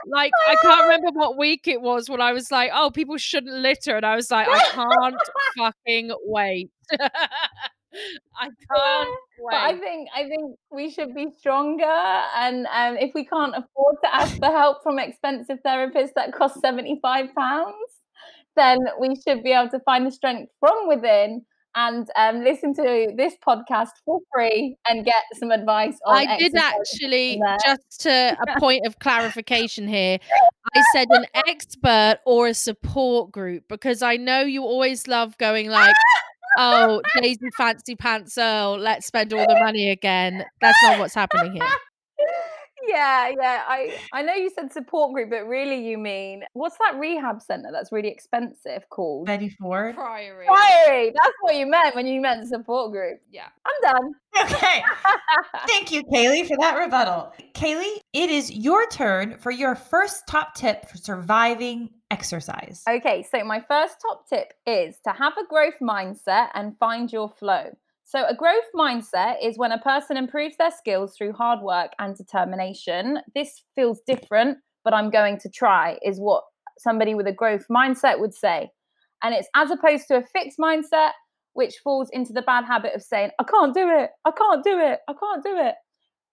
[0.08, 3.56] Like, I can't remember what week it was when I was like, oh, people shouldn't
[3.56, 3.96] litter.
[3.96, 5.16] And I was like, I can't
[5.58, 6.70] fucking wait.
[8.40, 9.10] I can't
[9.50, 13.96] But I think I think we should be stronger, and um, if we can't afford
[14.04, 17.74] to ask for help from expensive therapists that cost seventy five pounds,
[18.56, 21.46] then we should be able to find the strength from within
[21.78, 26.28] and um, listen to this podcast for free and get some advice on.
[26.28, 30.18] I did actually, just to a point of clarification here,
[30.76, 35.70] I said an expert or a support group because I know you always love going
[35.70, 35.96] like,
[36.58, 40.44] oh, Daisy Fancy Pants Earle, let's spend all the money again.
[40.62, 41.70] That's not what's happening here.
[42.88, 43.64] Yeah, yeah.
[43.68, 47.70] I I know you said support group, but really you mean what's that rehab center
[47.72, 49.28] that's really expensive called?
[49.28, 49.96] Betty Ford.
[49.96, 50.46] Priory.
[50.46, 51.12] Priory.
[51.12, 53.20] That's what you meant when you meant support group.
[53.32, 53.48] Yeah.
[53.66, 54.14] I'm done.
[54.42, 54.84] Okay.
[55.68, 57.34] Thank you, Kaylee, for that rebuttal.
[57.54, 62.84] Kaylee, it is your turn for your first top tip for surviving exercise.
[62.90, 67.30] Okay, so my first top tip is to have a growth mindset and find your
[67.30, 67.70] flow.
[68.08, 72.16] So, a growth mindset is when a person improves their skills through hard work and
[72.16, 73.20] determination.
[73.36, 76.46] This feels different, but I'm going to try, is what
[76.80, 78.70] somebody with a growth mindset would say.
[79.24, 81.12] And it's as opposed to a fixed mindset,
[81.52, 84.80] which falls into the bad habit of saying, I can't do it, I can't do
[84.80, 85.76] it, I can't do it.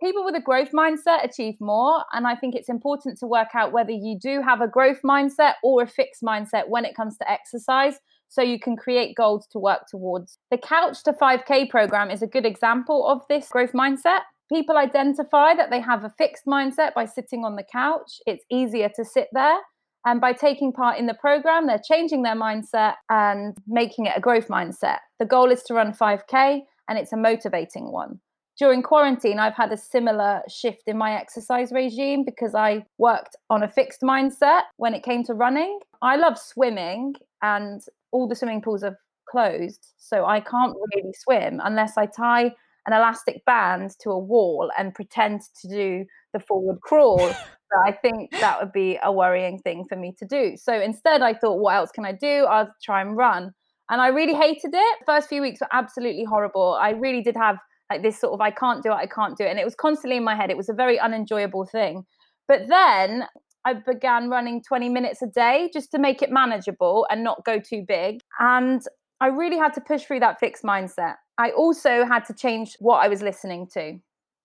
[0.01, 2.05] People with a growth mindset achieve more.
[2.13, 5.55] And I think it's important to work out whether you do have a growth mindset
[5.65, 7.99] or a fixed mindset when it comes to exercise
[8.35, 10.39] so you can create goals to work towards.
[10.51, 14.23] The Couch to 5K program is a good example of this growth mindset.
[14.53, 18.21] People identify that they have a fixed mindset by sitting on the couch.
[18.27, 19.59] It's easier to sit there.
[20.05, 24.21] And by taking part in the program, they're changing their mindset and making it a
[24.21, 24.99] growth mindset.
[25.19, 28.21] The goal is to run 5K, and it's a motivating one.
[28.59, 33.63] During quarantine, I've had a similar shift in my exercise regime because I worked on
[33.63, 35.81] a fixed mindset when it came to running.
[36.03, 37.81] I love swimming, and
[38.15, 38.97] all the swimming pools are
[39.29, 39.93] closed.
[39.99, 42.53] So I can't really swim unless I tie
[42.87, 47.35] an elastic band to a wall and pretend to do the forward crawl.
[47.73, 50.57] So I think that would be a worrying thing for me to do.
[50.57, 52.45] So instead, I thought, what else can I do?
[52.49, 53.51] I'll try and run.
[53.91, 54.99] And I really hated it.
[55.05, 56.79] First few weeks were absolutely horrible.
[56.81, 57.57] I really did have
[57.91, 59.49] like this sort of I can't do it, I can't do it.
[59.49, 60.51] And it was constantly in my head.
[60.51, 62.05] It was a very unenjoyable thing.
[62.47, 63.25] But then
[63.65, 67.59] I began running 20 minutes a day just to make it manageable and not go
[67.59, 68.21] too big.
[68.39, 68.83] And
[69.21, 71.15] I really had to push through that fixed mindset.
[71.39, 73.99] I also had to change what I was listening to.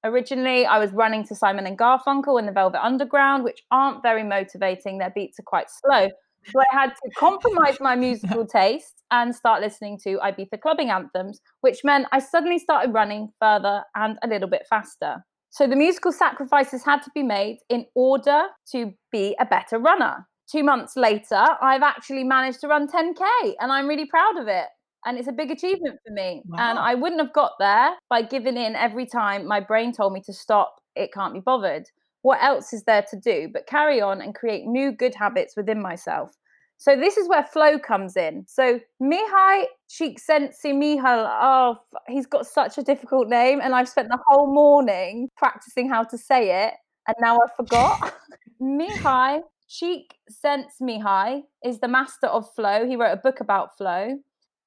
[0.06, 4.24] Originally, I was running to Simon and Garfunkel and the Velvet Underground, which aren't very
[4.24, 4.98] motivating.
[4.98, 6.08] Their beats are quite slow.
[6.46, 11.42] So I had to compromise my musical taste and start listening to Ibiza clubbing anthems,
[11.62, 15.26] which meant I suddenly started running further and a little bit faster.
[15.50, 20.28] So the musical sacrifices had to be made in order to be a better runner.
[20.52, 24.68] Two months later, I've actually managed to run 10K and I'm really proud of it.
[25.06, 26.44] and it's a big achievement for me.
[26.58, 30.22] And I wouldn't have got there by giving in every time my brain told me
[30.26, 31.86] to stop, it can't be bothered.
[32.22, 35.82] What else is there to do but carry on and create new good habits within
[35.82, 36.32] myself?
[36.80, 38.46] So this is where flow comes in.
[38.48, 44.18] So Mihai Csikszentmihalyi, Mihal, oh, he's got such a difficult name, and I've spent the
[44.26, 46.74] whole morning practicing how to say it,
[47.06, 48.14] and now I forgot.
[48.62, 52.88] Mihai Csikszentmihalyi is the master of flow.
[52.88, 54.18] He wrote a book about flow.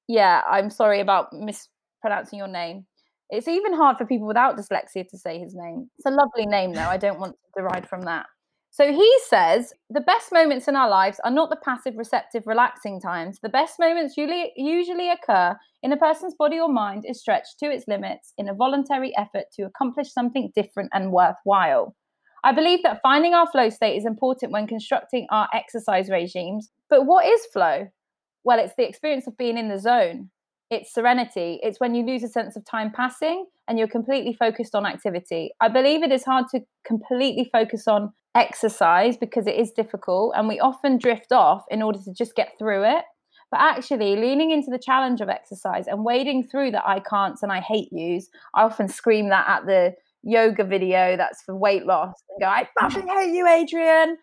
[0.07, 2.85] Yeah, I'm sorry about mispronouncing your name.
[3.31, 5.89] It's even hard for people without dyslexia to say his name.
[5.97, 6.83] It's a lovely name, though.
[6.83, 8.27] I don't want to deride from that.
[8.75, 13.03] So he says the best moments in our lives are not the passive, receptive, relaxing
[13.03, 13.39] times.
[13.43, 17.71] The best moments usually, usually occur in a person's body or mind is stretched to
[17.71, 21.95] its limits in a voluntary effort to accomplish something different and worthwhile.
[22.45, 26.71] I believe that finding our flow state is important when constructing our exercise regimes.
[26.89, 27.89] But what is flow?
[28.43, 30.31] Well, it's the experience of being in the zone.
[30.71, 31.61] It's serenity.
[31.63, 35.51] It's when you lose a sense of time passing and you're completely focused on activity.
[35.61, 40.49] I believe it is hard to completely focus on exercise because it is difficult and
[40.49, 43.05] we often drift off in order to just get through it.
[43.51, 47.53] But actually, leaning into the challenge of exercise and wading through the I can'ts and
[47.53, 52.15] I hate yous, I often scream that at the yoga video that's for weight loss
[52.31, 54.15] and go, I fucking hate you, Adriene.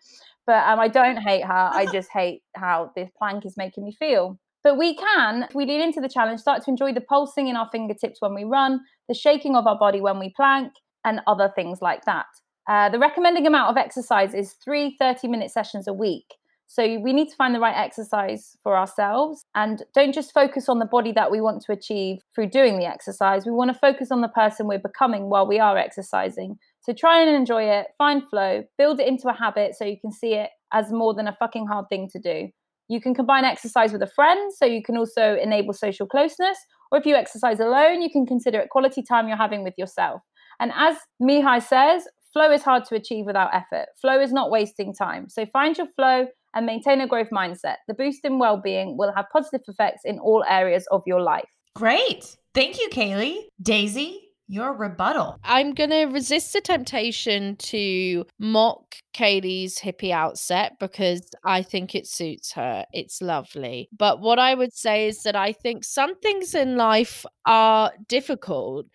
[0.46, 1.70] But um, I don't hate her.
[1.72, 4.36] I just hate how this plank is making me feel.
[4.64, 7.56] But we can, if we lean into the challenge, start to enjoy the pulsing in
[7.56, 10.72] our fingertips when we run, the shaking of our body when we plank,
[11.04, 12.26] and other things like that.
[12.70, 16.36] Uh, the recommending amount of exercise is three 30 minute sessions a week.
[16.68, 20.78] So we need to find the right exercise for ourselves and don't just focus on
[20.78, 23.44] the body that we want to achieve through doing the exercise.
[23.44, 26.58] We want to focus on the person we're becoming while we are exercising.
[26.82, 30.12] So try and enjoy it, find flow, build it into a habit so you can
[30.12, 32.50] see it as more than a fucking hard thing to do.
[32.86, 36.58] You can combine exercise with a friend, so you can also enable social closeness.
[36.92, 40.22] Or if you exercise alone, you can consider it quality time you're having with yourself.
[40.60, 43.86] And as Mihai says, flow is hard to achieve without effort.
[44.00, 45.28] Flow is not wasting time.
[45.28, 47.76] So find your flow and maintain a growth mindset.
[47.88, 51.48] The boost in well being will have positive effects in all areas of your life.
[51.74, 52.36] Great.
[52.54, 53.42] Thank you, Kaylee.
[53.62, 55.38] Daisy, your rebuttal.
[55.44, 62.08] I'm going to resist the temptation to mock Katie's hippie outset because I think it
[62.08, 62.84] suits her.
[62.92, 63.88] It's lovely.
[63.96, 68.86] But what I would say is that I think some things in life are difficult.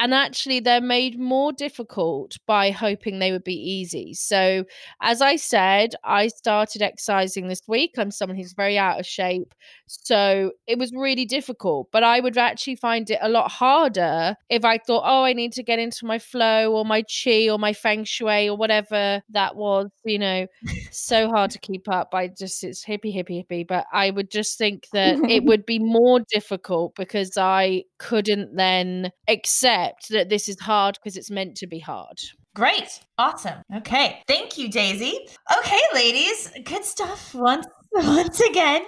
[0.00, 4.14] And actually, they're made more difficult by hoping they would be easy.
[4.14, 4.64] So,
[5.02, 7.94] as I said, I started exercising this week.
[7.98, 9.54] I'm someone who's very out of shape.
[9.86, 11.88] So, it was really difficult.
[11.90, 15.52] But I would actually find it a lot harder if I thought, oh, I need
[15.54, 19.56] to get into my flow or my chi or my feng shui or whatever that
[19.56, 20.46] was, you know,
[20.92, 22.14] so hard to keep up.
[22.14, 25.78] I just, it's hippy hippy hippy But I would just think that it would be
[25.78, 31.66] more difficult because I couldn't then accept that this is hard because it's meant to
[31.66, 32.20] be hard.
[32.54, 33.00] Great.
[33.18, 33.62] Awesome.
[33.76, 34.20] Okay.
[34.26, 35.28] Thank you, Daisy.
[35.58, 36.50] Okay, ladies.
[36.64, 38.82] Good stuff once once again.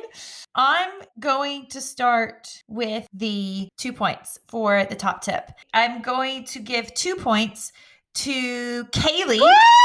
[0.55, 5.51] I'm going to start with the two points for the top tip.
[5.73, 7.73] I'm going to give two points
[8.15, 9.39] to Kaylee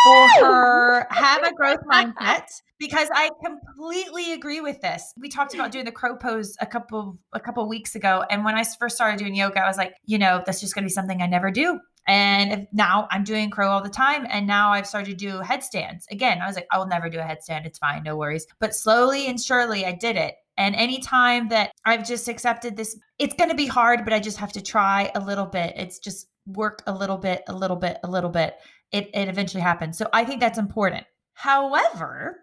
[0.03, 2.45] for her have a growth mindset
[2.79, 5.13] because I completely agree with this.
[5.17, 8.55] We talked about doing the crow pose a couple a couple weeks ago and when
[8.55, 10.93] I first started doing yoga I was like, you know, that's just going to be
[10.93, 11.79] something I never do.
[12.07, 14.27] And if, now I'm doing crow all the time.
[14.29, 16.05] And now I've started to do headstands.
[16.11, 17.65] Again, I was like, I will never do a headstand.
[17.65, 18.03] It's fine.
[18.03, 18.45] No worries.
[18.59, 20.35] But slowly and surely I did it.
[20.57, 24.37] And anytime that I've just accepted this, it's going to be hard, but I just
[24.37, 25.73] have to try a little bit.
[25.75, 28.55] It's just work a little bit, a little bit, a little bit.
[28.91, 29.97] It, it eventually happens.
[29.97, 31.05] So I think that's important.
[31.33, 32.39] However,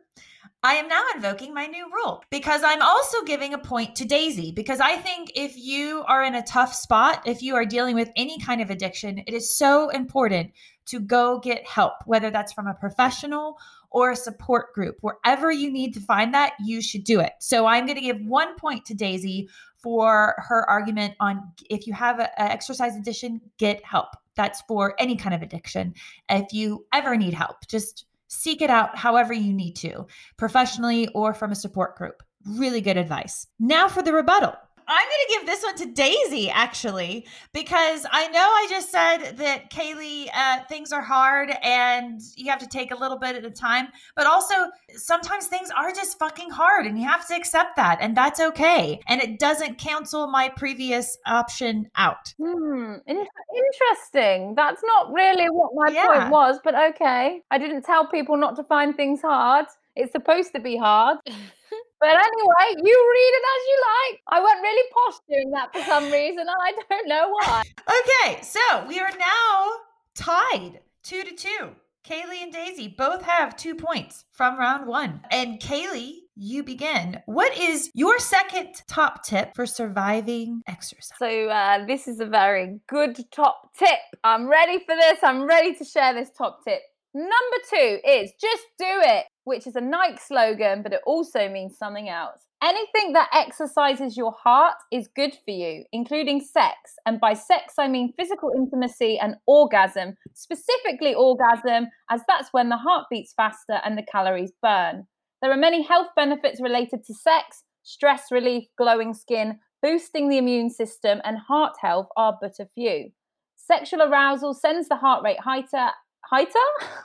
[0.64, 4.52] I am now invoking my new rule because I'm also giving a point to Daisy.
[4.52, 8.10] Because I think if you are in a tough spot, if you are dealing with
[8.16, 10.52] any kind of addiction, it is so important
[10.86, 13.56] to go get help, whether that's from a professional
[13.90, 14.96] or a support group.
[15.00, 17.32] Wherever you need to find that, you should do it.
[17.40, 19.48] So I'm going to give one point to Daisy
[19.82, 24.08] for her argument on if you have an exercise addiction, get help.
[24.36, 25.94] That's for any kind of addiction.
[26.28, 30.06] If you ever need help, just seek it out however you need to,
[30.38, 32.22] professionally or from a support group.
[32.46, 33.46] Really good advice.
[33.58, 34.54] Now for the rebuttal.
[34.88, 39.36] I'm going to give this one to Daisy, actually, because I know I just said
[39.36, 43.44] that Kaylee, uh, things are hard and you have to take a little bit at
[43.44, 44.54] a time, but also
[44.94, 49.00] sometimes things are just fucking hard and you have to accept that, and that's okay.
[49.08, 52.34] And it doesn't cancel my previous option out.
[52.38, 53.26] Hmm, in-
[53.56, 54.54] interesting.
[54.54, 56.06] That's not really what my Yeah.
[56.06, 57.42] point was, but okay.
[57.50, 59.66] I didn't tell people not to find things hard.
[59.94, 61.18] It's supposed to be hard.
[62.02, 64.20] But anyway, you read it as you like.
[64.26, 67.62] I went really posh doing that for some reason, and I don't know why.
[67.86, 69.70] Okay, so we are now
[70.16, 71.70] tied two to two.
[72.04, 75.20] Kaylee and Daisy both have two points from round one.
[75.30, 77.20] And Kaylee, you begin.
[77.26, 81.16] What is your second top tip for surviving exercise?
[81.20, 84.00] So, uh, this is a very good top tip.
[84.24, 85.18] I'm ready for this.
[85.22, 86.80] I'm ready to share this top tip.
[87.14, 91.76] Number two is just do it, which is a Nike slogan, but it also means
[91.76, 92.42] something else.
[92.62, 96.76] Anything that exercises your heart is good for you, including sex.
[97.06, 102.76] And by sex, I mean physical intimacy and orgasm, specifically orgasm, as that's when the
[102.76, 105.06] heart beats faster and the calories burn.
[105.40, 110.70] There are many health benefits related to sex, stress relief, glowing skin, boosting the immune
[110.70, 113.10] system, and heart health are but a few.
[113.56, 115.90] Sexual arousal sends the heart rate higher,
[116.30, 116.46] higher,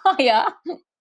[0.06, 0.46] higher,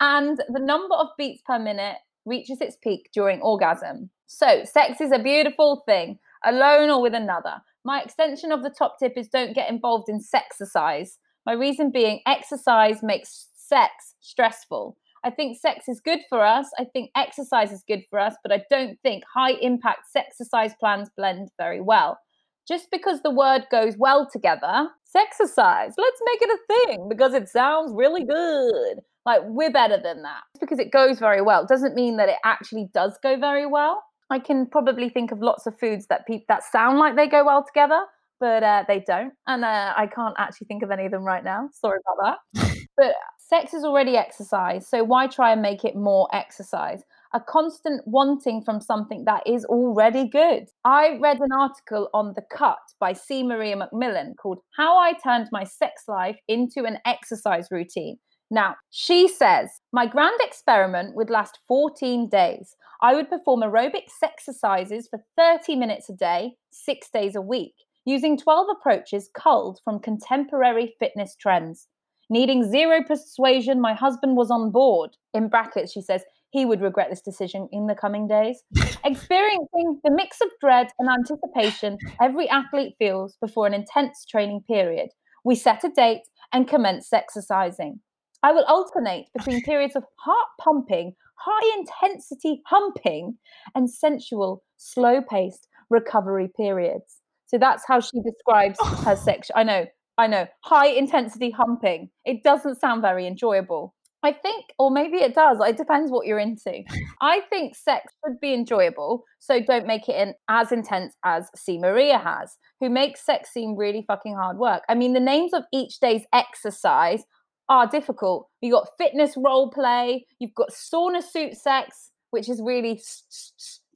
[0.01, 4.11] and the number of beats per minute reaches its peak during orgasm.
[4.27, 7.63] So, sex is a beautiful thing, alone or with another.
[7.85, 11.19] My extension of the top tip is don't get involved in sexercise.
[11.45, 14.97] My reason being, exercise makes sex stressful.
[15.25, 16.69] I think sex is good for us.
[16.79, 21.09] I think exercise is good for us, but I don't think high impact exercise plans
[21.17, 22.19] blend very well.
[22.67, 27.49] Just because the word goes well together, exercise, let's make it a thing because it
[27.49, 28.99] sounds really good.
[29.27, 30.43] Like we're better than that.
[30.55, 34.03] Just because it goes very well doesn't mean that it actually does go very well.
[34.31, 37.45] I can probably think of lots of foods that people that sound like they go
[37.45, 38.01] well together,
[38.41, 41.45] but uh, they don't, and uh, I can't actually think of any of them right
[41.45, 41.68] now.
[41.72, 42.77] Sorry about that.
[42.97, 47.03] but sex is already exercise, so why try and make it more exercise?
[47.35, 50.66] A constant wanting from something that is already good.
[50.85, 53.43] I read an article on The Cut by C.
[53.43, 58.18] Maria McMillan called How I Turned My Sex Life into an Exercise Routine.
[58.51, 62.77] Now, she says, my grand experiment would last 14 days.
[63.03, 67.75] I would perform aerobics exercises for 30 minutes a day, six days a week,
[68.05, 71.89] using 12 approaches culled from contemporary fitness trends.
[72.31, 75.17] Needing zero persuasion, my husband was on board.
[75.35, 78.63] In brackets, she says, he would regret this decision in the coming days.
[79.05, 85.11] Experiencing the mix of dread and anticipation every athlete feels before an intense training period,
[85.45, 86.23] we set a date
[86.53, 88.01] and commenced exercising.
[88.43, 93.39] I will alternate between periods of heart pumping, high intensity humping,
[93.74, 97.20] and sensual, slow paced recovery periods.
[97.47, 99.51] So that's how she describes her sex.
[99.55, 99.87] I know,
[100.18, 102.11] I know, high intensity humping.
[102.24, 103.95] It doesn't sound very enjoyable.
[104.22, 105.59] I think, or maybe it does.
[105.61, 106.82] It depends what you're into.
[107.20, 111.78] I think sex should be enjoyable, so don't make it in, as intense as C.
[111.78, 114.82] Maria has, who makes sex seem really fucking hard work.
[114.89, 117.22] I mean, the names of each day's exercise
[117.69, 118.49] are difficult.
[118.61, 123.01] You've got fitness role play, you've got sauna suit sex, which is really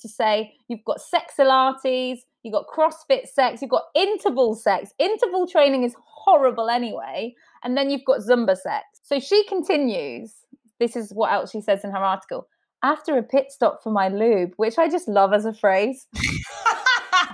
[0.01, 0.55] to say.
[0.69, 4.93] You've got sexilates, you've got CrossFit sex, you've got interval sex.
[4.99, 7.35] Interval training is horrible anyway.
[7.63, 8.85] And then you've got Zumba sex.
[9.03, 10.35] So she continues.
[10.79, 12.47] This is what else she says in her article.
[12.83, 16.07] After a pit stop for my lube, which I just love as a phrase,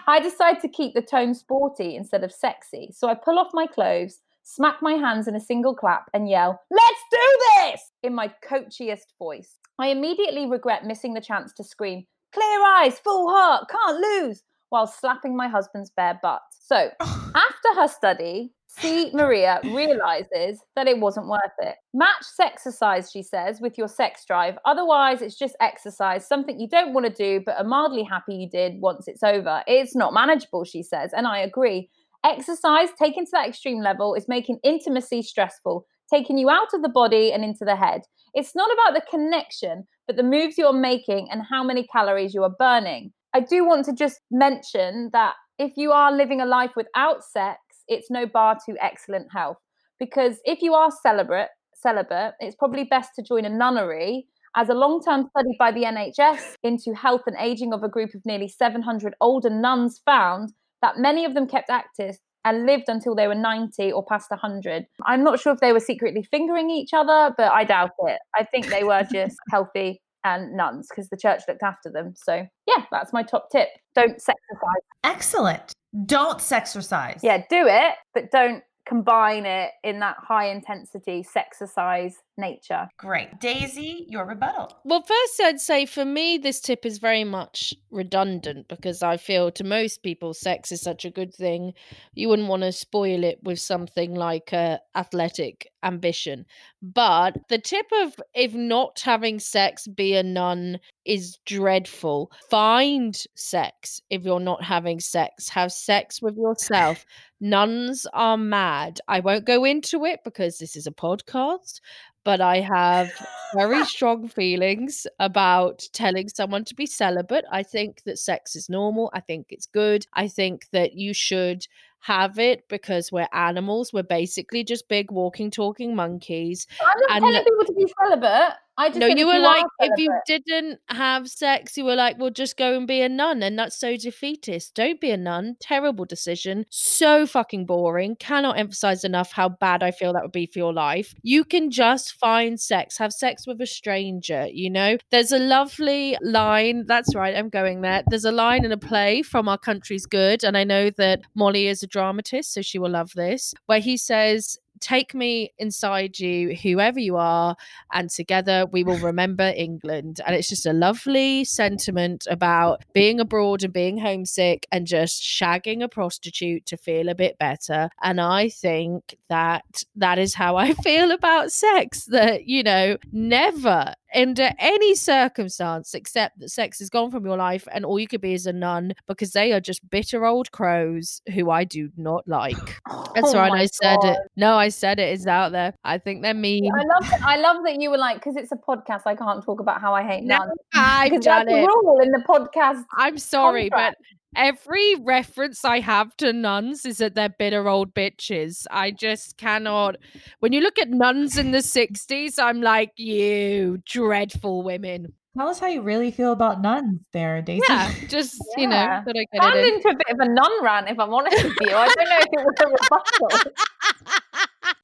[0.09, 2.91] I decide to keep the tone sporty instead of sexy.
[2.93, 6.61] So I pull off my clothes, smack my hands in a single clap, and yell,
[6.70, 7.80] Let's do this!
[8.05, 9.59] in my coachiest voice.
[9.78, 14.86] I immediately regret missing the chance to scream, Clear eyes, full heart, can't lose, while
[14.86, 16.42] slapping my husband's bare butt.
[16.51, 19.11] So, after her study, C.
[19.12, 21.76] Maria realizes that it wasn't worth it.
[21.94, 24.59] Match exercise, she says, with your sex drive.
[24.64, 28.49] Otherwise, it's just exercise, something you don't want to do, but are mildly happy you
[28.49, 29.62] did once it's over.
[29.66, 31.90] It's not manageable, she says, and I agree.
[32.25, 36.89] Exercise taken to that extreme level is making intimacy stressful, taking you out of the
[36.89, 38.03] body and into the head.
[38.35, 42.43] It's not about the connection, but the moves you're making and how many calories you
[42.43, 43.12] are burning.
[43.35, 47.59] I do want to just mention that if you are living a life without sex,
[47.89, 49.59] it's no bar to excellent health.
[49.99, 54.27] Because if you are celibate, celibate, it's probably best to join a nunnery.
[54.55, 58.14] As a long term study by the NHS into health and aging of a group
[58.14, 60.53] of nearly 700 older nuns found
[60.83, 64.87] that many of them kept active and lived until they were 90 or past 100.
[65.05, 68.20] I'm not sure if they were secretly fingering each other, but I doubt it.
[68.37, 72.14] I think they were just healthy and nuns because the church looked after them.
[72.16, 73.68] So, yeah, that's my top tip.
[73.95, 74.85] Don't sexercise.
[75.03, 75.72] Excellent.
[76.05, 77.20] Don't sexercise.
[77.22, 82.89] Yeah, do it, but don't combine it in that high intensity sexercise nature.
[82.99, 83.41] Great.
[83.41, 84.72] Daisy, your rebuttal.
[84.84, 89.51] Well, first, I'd say for me, this tip is very much redundant because I feel
[89.53, 91.72] to most people, sex is such a good thing.
[92.14, 96.45] You wouldn't want to spoil it with something like uh, athletic ambition.
[96.82, 102.30] But the tip of if not having sex, be a nun is dreadful.
[102.51, 105.49] Find sex if you're not having sex.
[105.51, 107.05] Have sex with yourself.
[107.41, 109.01] Nuns are mad.
[109.09, 111.80] I won't go into it because this is a podcast,
[112.27, 113.11] but I have
[113.55, 117.45] very strong feelings about telling someone to be celibate.
[117.51, 119.11] I think that sex is normal.
[119.14, 120.07] I think it's good.
[120.12, 121.66] I think that you should
[122.01, 123.93] have it because we're animals.
[123.93, 126.66] We're basically just big walking, talking monkeys.
[126.81, 128.55] I'm not And- telling people to be celibate.
[128.79, 132.31] I just No, you were like, if you didn't have sex, you were like, well,
[132.31, 133.43] just go and be a nun.
[133.43, 134.74] And that's so defeatist.
[134.74, 135.57] Don't be a nun.
[135.61, 136.66] Terrible decision.
[136.68, 138.16] So fucking boring.
[138.16, 141.14] Cannot emphasize enough how bad I feel that would be for your life.
[141.22, 144.99] You can just find sex, have sex with a stranger, you know?
[145.11, 146.85] There's a lovely line.
[146.87, 148.03] That's right, I'm going there.
[148.09, 150.45] There's a line in a play from Our Country's Good.
[150.45, 153.97] And I know that Molly is a dramatist, so she will love this, where he
[153.97, 157.57] says, Take me inside you, whoever you are,
[157.93, 160.20] and together we will remember England.
[160.27, 165.83] And it's just a lovely sentiment about being abroad and being homesick and just shagging
[165.83, 167.89] a prostitute to feel a bit better.
[168.03, 173.95] And I think that that is how I feel about sex that, you know, never
[174.17, 178.21] under any circumstance except that sex is gone from your life and all you could
[178.21, 182.27] be is a nun because they are just bitter old crows who I do not
[182.27, 182.57] like.
[183.14, 183.53] That's Oh right.
[183.53, 184.12] I said God.
[184.14, 184.19] it.
[184.37, 185.12] No, I said it.
[185.12, 185.75] It's out there.
[185.85, 186.71] I think they're mean.
[186.75, 187.21] I love that.
[187.23, 189.95] I love that you were like, because it's a podcast, I can't talk about how
[189.95, 190.53] I hate No, nuns.
[190.75, 191.67] I've done it.
[191.67, 192.85] rule in the podcast.
[192.97, 193.97] I'm sorry, contract.
[194.01, 198.64] but every reference I have to nuns is that they're bitter old bitches.
[198.70, 199.97] I just cannot.
[200.41, 205.12] When you look at nuns in the 60s, I'm like, you dreadful women.
[205.37, 207.62] Tell us how you really feel about nuns there, Daisy.
[207.68, 209.03] Yeah, just, you know, Yeah.
[209.05, 209.74] that I get I'm it in.
[209.74, 211.68] into a bit of a nun rant, if I'm honest with you.
[211.77, 213.53] I don't know if it was a rebuttal.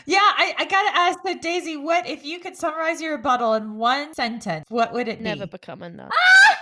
[0.05, 3.77] Yeah, I, I gotta ask so Daisy, what if you could summarize your rebuttal in
[3.77, 5.53] one sentence, what would it Never be?
[5.53, 6.11] become a nun.
[6.13, 6.59] Ah!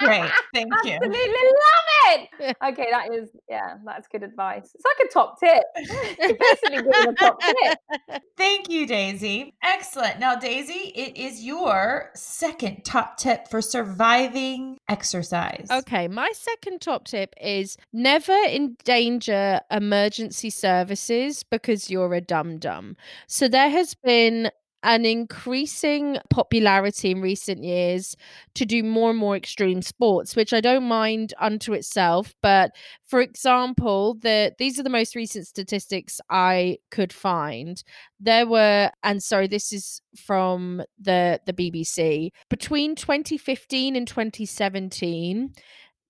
[0.00, 0.30] Great.
[0.54, 0.92] Thank you.
[0.92, 2.56] Absolutely love it.
[2.64, 4.74] Okay, that is yeah, that's good advice.
[4.74, 5.62] It's like a top tip.
[6.20, 8.22] You're basically giving a top tip.
[8.36, 9.54] Thank you, Daisy.
[9.62, 10.18] Excellent.
[10.18, 15.68] Now, Daisy, it is your second top tip for surviving exercise.
[15.70, 22.96] Okay, my second top tip is never endanger emergency services because you're a dum dum.
[23.26, 24.50] So there has been
[24.82, 28.16] an increasing popularity in recent years
[28.54, 32.34] to do more and more extreme sports, which I don't mind unto itself.
[32.42, 32.72] But
[33.04, 37.82] for example, the these are the most recent statistics I could find.
[38.18, 42.30] There were, and sorry, this is from the the BBC.
[42.48, 45.52] Between 2015 and 2017,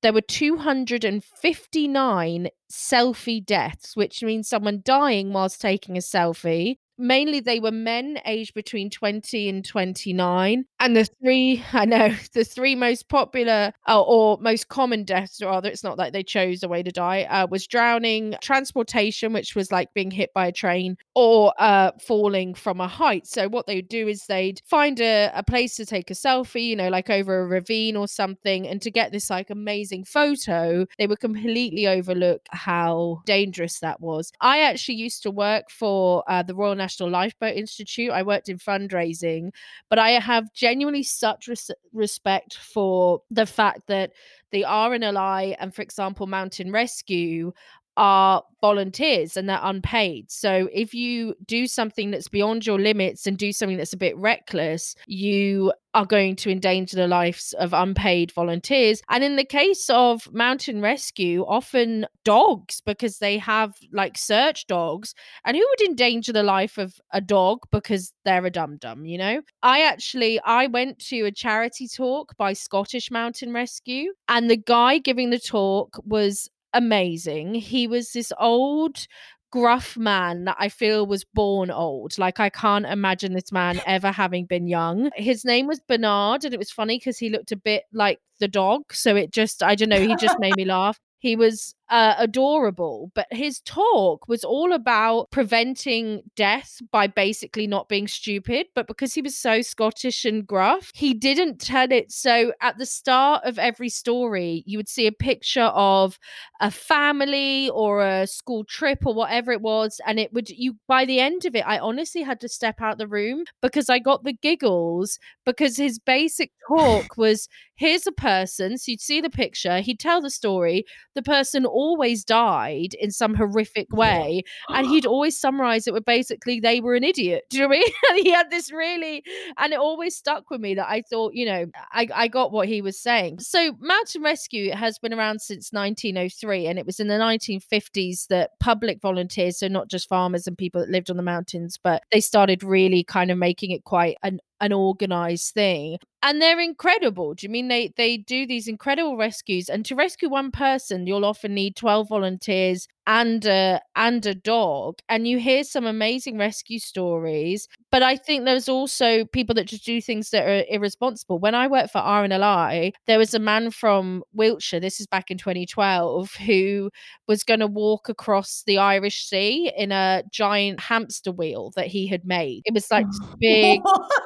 [0.02, 6.76] there were 259 selfie deaths, which means someone dying whilst taking a selfie.
[7.00, 10.66] Mainly, they were men aged between 20 and 29.
[10.78, 15.70] And the three, I know, the three most popular uh, or most common deaths, rather,
[15.70, 19.72] it's not like they chose a way to die, uh, was drowning, transportation, which was
[19.72, 23.26] like being hit by a train, or uh, falling from a height.
[23.26, 26.66] So, what they would do is they'd find a, a place to take a selfie,
[26.66, 28.68] you know, like over a ravine or something.
[28.68, 34.32] And to get this like amazing photo, they would completely overlook how dangerous that was.
[34.42, 38.10] I actually used to work for uh, the Royal National Lifeboat Institute.
[38.10, 39.50] I worked in fundraising,
[39.88, 44.12] but I have genuinely such res- respect for the fact that
[44.50, 47.52] the RNLI and, for example, Mountain Rescue
[47.96, 50.30] are volunteers and they're unpaid.
[50.30, 54.16] So if you do something that's beyond your limits and do something that's a bit
[54.16, 59.02] reckless, you are going to endanger the lives of unpaid volunteers.
[59.08, 65.14] And in the case of mountain rescue, often dogs because they have like search dogs.
[65.44, 69.18] And who would endanger the life of a dog because they're a dum dum, you
[69.18, 69.42] know?
[69.62, 74.98] I actually I went to a charity talk by Scottish Mountain Rescue and the guy
[74.98, 77.54] giving the talk was amazing.
[77.54, 79.06] He was this old
[79.50, 82.18] gruff man that I feel was born old.
[82.18, 85.10] Like I can't imagine this man ever having been young.
[85.16, 88.48] His name was Bernard and it was funny because he looked a bit like the
[88.48, 88.92] dog.
[88.92, 90.98] So it just I don't know, he just made me laugh.
[91.18, 93.10] He was uh, adorable.
[93.14, 98.66] But his talk was all about preventing death by basically not being stupid.
[98.74, 102.12] But because he was so Scottish and gruff, he didn't tell it.
[102.12, 106.18] So at the start of every story, you would see a picture of
[106.60, 110.00] a family or a school trip or whatever it was.
[110.06, 112.98] And it would, you, by the end of it, I honestly had to step out
[112.98, 117.48] the room because I got the giggles because his basic talk was
[117.80, 118.76] here's a person.
[118.76, 120.84] So you'd see the picture, he'd tell the story.
[121.14, 124.42] The person always died in some horrific way.
[124.68, 127.44] And he'd always summarize it with basically they were an idiot.
[127.48, 127.92] Do you know what I mean?
[128.10, 129.22] and he had this really,
[129.58, 132.68] and it always stuck with me that I thought, you know, I, I got what
[132.68, 133.40] he was saying.
[133.40, 136.66] So mountain rescue has been around since 1903.
[136.66, 140.80] And it was in the 1950s that public volunteers, so not just farmers and people
[140.80, 144.40] that lived on the mountains, but they started really kind of making it quite an
[144.60, 147.34] an organized thing and they're incredible.
[147.34, 149.68] Do you mean they they do these incredible rescues?
[149.68, 154.98] And to rescue one person you'll often need 12 volunteers and a and a dog
[155.08, 159.84] and you hear some amazing rescue stories but i think there's also people that just
[159.84, 161.38] do things that are irresponsible.
[161.38, 165.38] When i worked for rnli there was a man from wiltshire this is back in
[165.38, 166.90] 2012 who
[167.26, 172.06] was going to walk across the irish sea in a giant hamster wheel that he
[172.06, 172.62] had made.
[172.64, 173.06] It was like
[173.40, 173.80] big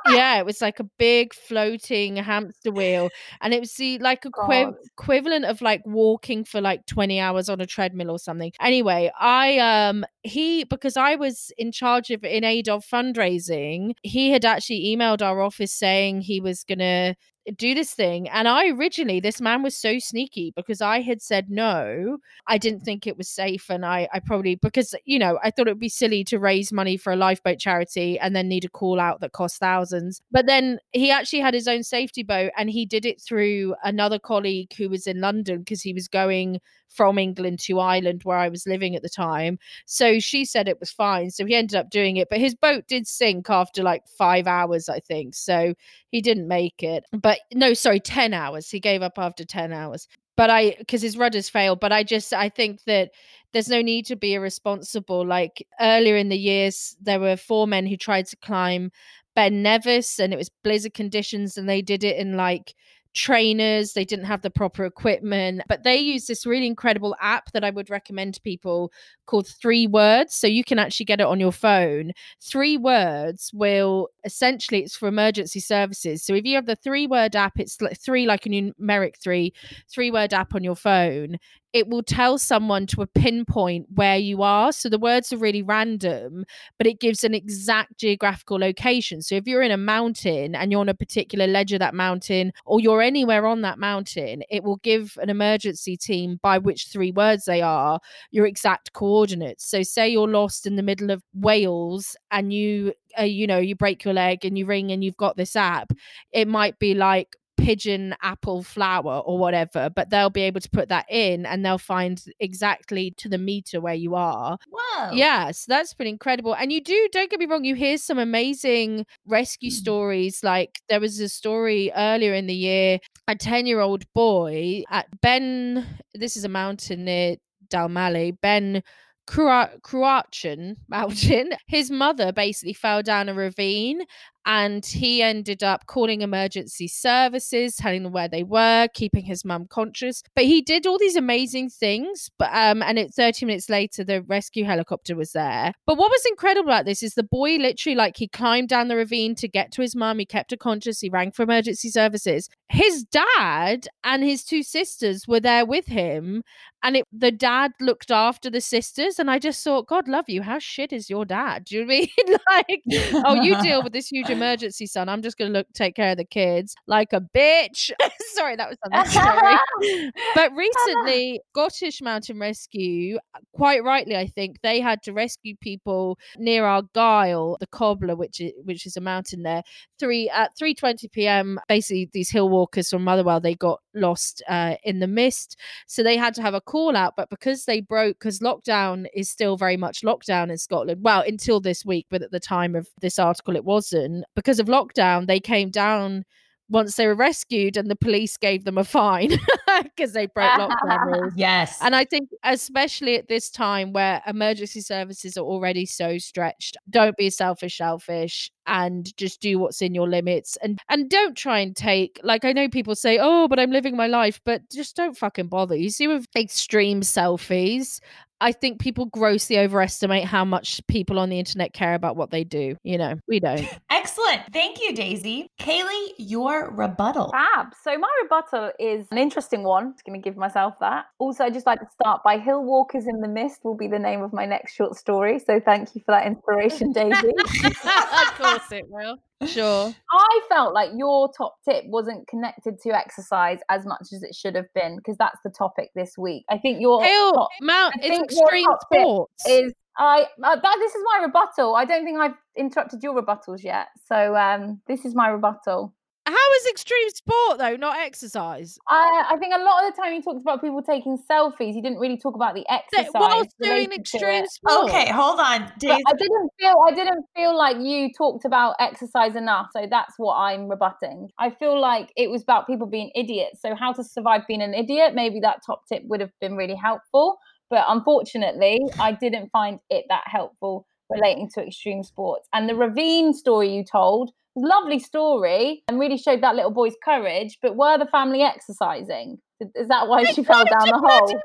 [0.08, 3.08] yeah it was like a big floating hamster wheel
[3.40, 7.60] and it was the like equi- equivalent of like walking for like 20 hours on
[7.60, 12.44] a treadmill or something anyway i um he because i was in charge of in
[12.44, 17.14] aid of fundraising he had actually emailed our office saying he was gonna
[17.56, 21.50] do this thing and i originally this man was so sneaky because i had said
[21.50, 22.16] no
[22.46, 25.68] i didn't think it was safe and i i probably because you know i thought
[25.68, 28.68] it would be silly to raise money for a lifeboat charity and then need a
[28.68, 32.70] call out that cost thousands but then he actually had his own safety boat and
[32.70, 36.58] he did it through another colleague who was in london because he was going
[36.94, 39.58] from England to Ireland where I was living at the time.
[39.84, 41.30] So she said it was fine.
[41.30, 44.88] So he ended up doing it, but his boat did sink after like five hours,
[44.88, 45.34] I think.
[45.34, 45.74] So
[46.10, 47.04] he didn't make it.
[47.12, 48.70] But no, sorry, 10 hours.
[48.70, 50.08] He gave up after 10 hours.
[50.36, 51.80] But I, because his rudders failed.
[51.80, 53.10] But I just, I think that
[53.52, 55.24] there's no need to be irresponsible.
[55.24, 58.90] Like earlier in the years, there were four men who tried to climb
[59.36, 62.74] Ben Nevis and it was blizzard conditions and they did it in like
[63.14, 67.62] trainers they didn't have the proper equipment but they use this really incredible app that
[67.62, 68.92] i would recommend to people
[69.26, 72.12] called three words so you can actually get it on your phone
[72.42, 77.34] three words will essentially it's for emergency services so if you have the three word
[77.36, 79.52] app it's like three like a numeric three
[79.90, 81.36] three word app on your phone
[81.74, 84.70] it will tell someone to a pinpoint where you are.
[84.70, 86.44] So the words are really random,
[86.78, 89.20] but it gives an exact geographical location.
[89.22, 92.52] So if you're in a mountain and you're on a particular ledge of that mountain,
[92.64, 97.10] or you're anywhere on that mountain, it will give an emergency team by which three
[97.10, 97.98] words they are
[98.30, 99.13] your exact coordinates.
[99.60, 103.74] So say you're lost in the middle of Wales and you uh, you know you
[103.76, 105.92] break your leg and you ring and you've got this app
[106.32, 110.88] it might be like pigeon apple flower or whatever but they'll be able to put
[110.88, 115.10] that in and they'll find exactly to the meter where you are Whoa.
[115.12, 118.18] yeah so that's been incredible and you do don't get me wrong you hear some
[118.18, 119.74] amazing rescue Mm.
[119.74, 122.98] stories like there was a story earlier in the year
[123.28, 127.36] a 10 year old boy at ben this is a mountain near
[127.68, 128.82] dalmally ben
[129.26, 134.02] Cruachan mountain his mother basically fell down a ravine
[134.46, 139.66] and he ended up calling emergency services telling them where they were keeping his mum
[139.68, 140.22] conscious.
[140.34, 144.22] But he did all these amazing things but um and it 30 minutes later the
[144.22, 145.72] rescue helicopter was there.
[145.86, 148.96] But what was incredible about this is the boy literally like he climbed down the
[148.96, 150.18] ravine to get to his mum.
[150.18, 151.00] He kept her conscious.
[151.00, 152.48] He rang for emergency services.
[152.68, 156.42] His dad and his two sisters were there with him
[156.82, 160.42] and it the dad looked after the sisters and i just thought god love you.
[160.42, 161.64] How shit is your dad?
[161.64, 162.08] Do you know I mean?
[162.50, 162.82] Like
[163.24, 165.08] oh you deal with this huge emergency son.
[165.08, 167.90] I'm just gonna look take care of the kids like a bitch.
[168.34, 173.18] Sorry that was unnecessary but recently scottish mountain rescue
[173.54, 178.52] quite rightly i think they had to rescue people near Argyll the cobbler which is
[178.64, 179.62] which is a mountain there
[179.98, 181.60] three at 3:20 p.m.
[181.68, 185.56] basically these hill walkers from Motherwell they got lost uh, in the mist.
[185.86, 189.30] So they had to have a call out but because they broke because lockdown is
[189.30, 192.88] still very much lockdown in Scotland well until this week but at the time of
[193.00, 196.24] this article it wasn't because of lockdown they came down
[196.70, 199.30] once they were rescued and the police gave them a fine
[199.82, 201.32] because they broke lockdown rules.
[201.36, 201.78] Yes.
[201.82, 207.16] And I think, especially at this time where emergency services are already so stretched, don't
[207.16, 210.56] be selfish, selfish, and just do what's in your limits.
[210.62, 213.96] And and don't try and take like I know people say, oh, but I'm living
[213.96, 215.76] my life, but just don't fucking bother.
[215.76, 218.00] You see with extreme selfies,
[218.44, 222.44] I think people grossly overestimate how much people on the internet care about what they
[222.44, 222.76] do.
[222.82, 223.66] You know, we don't.
[223.90, 224.42] Excellent.
[224.52, 225.48] Thank you, Daisy.
[225.58, 227.30] Kaylee, your rebuttal.
[227.30, 227.68] Fab.
[227.82, 229.94] So my rebuttal is an interesting one.
[229.94, 231.06] Just going to give myself that.
[231.18, 233.98] Also, I'd just like to start by Hill Walkers in the Mist will be the
[233.98, 235.38] name of my next short story.
[235.38, 237.28] So thank you for that inspiration, Daisy.
[237.64, 239.16] of course it will.
[239.46, 239.94] Sure.
[240.10, 244.54] I felt like your top tip wasn't connected to exercise as much as it should
[244.54, 246.44] have been because that's the topic this week.
[246.50, 249.46] I think your Hill top Mount I think your extreme sports.
[249.48, 251.76] is I uh, that this is my rebuttal.
[251.76, 253.88] I don't think I've interrupted your rebuttals yet.
[254.06, 255.94] So um this is my rebuttal.
[256.26, 258.78] How is extreme sport though, not exercise?
[258.88, 261.74] I, I think a lot of the time he talked about people taking selfies.
[261.74, 263.10] He didn't really talk about the exercise.
[263.12, 264.50] Whilst doing related to extreme it.
[264.50, 264.88] sport.
[264.88, 265.70] Okay, hold on.
[265.82, 270.14] But I didn't feel I didn't feel like you talked about exercise enough, so that's
[270.16, 271.28] what I'm rebutting.
[271.38, 273.60] I feel like it was about people being idiots.
[273.60, 275.14] So how to survive being an idiot?
[275.14, 277.36] Maybe that top tip would have been really helpful,
[277.70, 282.48] but unfortunately, I didn't find it that helpful relating to extreme sports.
[282.52, 286.94] And the ravine story you told, was lovely story, and really showed that little boy's
[287.04, 287.58] courage.
[287.60, 289.38] But were the family exercising?
[289.74, 291.40] Is that why she fell down the hole?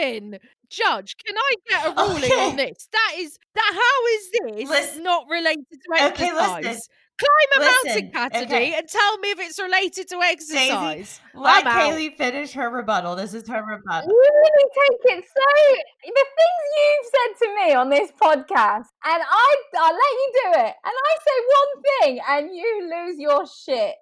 [0.00, 0.38] Mountain.
[0.68, 2.40] Judge, can I get a ruling Okay.
[2.50, 2.88] on this?
[2.92, 3.72] That is that.
[3.72, 6.64] How is this Listen- not related to Okay, exercise?
[6.64, 6.80] listen.
[7.18, 8.74] Climb a Listen, mountain, Cassidy, okay.
[8.74, 11.20] and tell me if it's related to exercise.
[11.34, 11.94] Let I'm out.
[11.94, 13.16] Kaylee finish her rebuttal.
[13.16, 14.10] This is her rebuttal.
[14.10, 19.22] You really take it so the things you've said to me on this podcast, and
[19.22, 23.46] I I let you do it, and I say one thing, and you lose your
[23.46, 23.94] shit.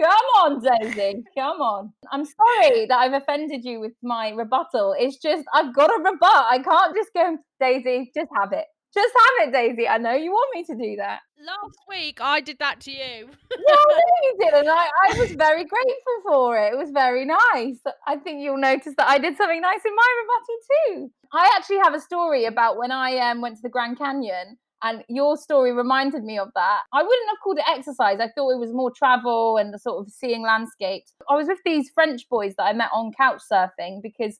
[0.00, 1.24] Come on, Daisy.
[1.36, 1.92] Come on.
[2.10, 4.94] I'm sorry that I've offended you with my rebuttal.
[4.98, 6.46] It's just I've got to rebut.
[6.48, 8.10] I can't just go, Daisy.
[8.14, 8.64] Just have it.
[8.92, 9.86] Just have it, Daisy.
[9.86, 11.20] I know you want me to do that.
[11.38, 12.98] Last week I did that to you.
[12.98, 16.72] Yeah, I you did, and I, I was very grateful for it.
[16.72, 17.78] It was very nice.
[18.06, 21.10] I think you'll notice that I did something nice in my rebuttal too.
[21.32, 25.04] I actually have a story about when I um, went to the Grand Canyon, and
[25.08, 26.80] your story reminded me of that.
[26.92, 28.18] I wouldn't have called it exercise.
[28.18, 31.12] I thought it was more travel and the sort of seeing landscapes.
[31.28, 34.38] I was with these French boys that I met on couch surfing because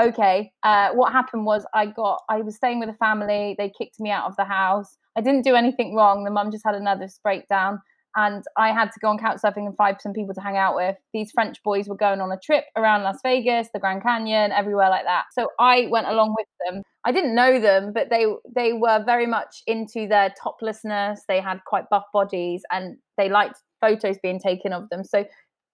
[0.00, 4.00] okay uh, what happened was i got i was staying with a family they kicked
[4.00, 4.96] me out of the house.
[5.16, 7.80] I didn't do anything wrong the mum just had another breakdown
[8.16, 10.74] and i had to go on couch surfing and find some people to hang out
[10.74, 10.96] with.
[11.12, 14.90] These french boys were going on a trip around las vegas the grand canyon everywhere
[14.90, 15.24] like that.
[15.32, 16.82] So i went along with them.
[17.04, 21.22] I didn't know them but they they were very much into their toplessness.
[21.28, 25.04] They had quite buff bodies and they liked photos being taken of them.
[25.04, 25.24] So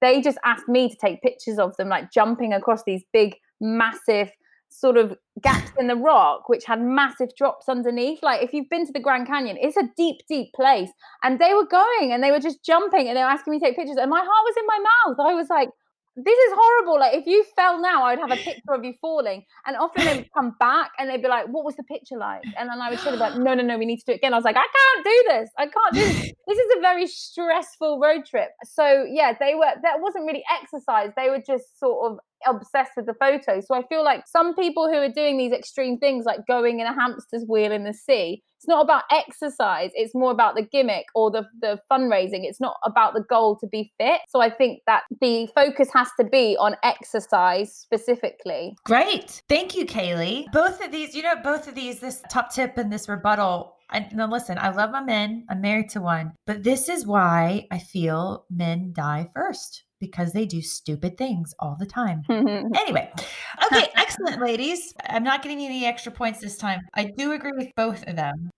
[0.00, 4.30] they just asked me to take pictures of them like jumping across these big massive
[4.70, 8.22] sort of gaps in the rock which had massive drops underneath.
[8.22, 10.90] Like if you've been to the grand canyon it's a deep deep place.
[11.22, 13.66] And they were going and they were just jumping and they were asking me to
[13.66, 13.96] take pictures.
[13.96, 15.16] And my heart was in my mouth.
[15.20, 15.70] I was like
[16.16, 17.00] this is horrible.
[17.00, 19.44] Like if you fell now i would have a picture of you falling.
[19.66, 22.42] And often they would come back and they'd be like what was the picture like?
[22.56, 24.16] And then i would show them like no no no we need to do it
[24.16, 24.32] again.
[24.32, 25.50] I was like i can't do this.
[25.58, 26.32] I can't do this.
[26.50, 28.50] This is a very stressful road trip.
[28.64, 31.10] So yeah they were that wasn't really exercise.
[31.16, 33.66] They were just sort of obsessed with the photos.
[33.66, 36.86] So I feel like some people who are doing these extreme things, like going in
[36.86, 39.90] a hamster's wheel in the sea, it's not about exercise.
[39.94, 42.44] It's more about the gimmick or the, the fundraising.
[42.44, 44.20] It's not about the goal to be fit.
[44.28, 48.76] So I think that the focus has to be on exercise specifically.
[48.84, 49.42] Great.
[49.48, 50.52] Thank you, Kaylee.
[50.52, 53.76] Both of these, you know, both of these, this top tip and this rebuttal.
[53.88, 55.46] I, now, listen, I love my men.
[55.48, 60.46] I'm married to one, but this is why I feel men die first because they
[60.46, 62.22] do stupid things all the time.
[62.80, 63.10] Anyway,
[63.66, 64.94] okay, excellent, ladies.
[65.08, 66.80] I'm not getting any extra points this time.
[66.94, 68.50] I do agree with both of them.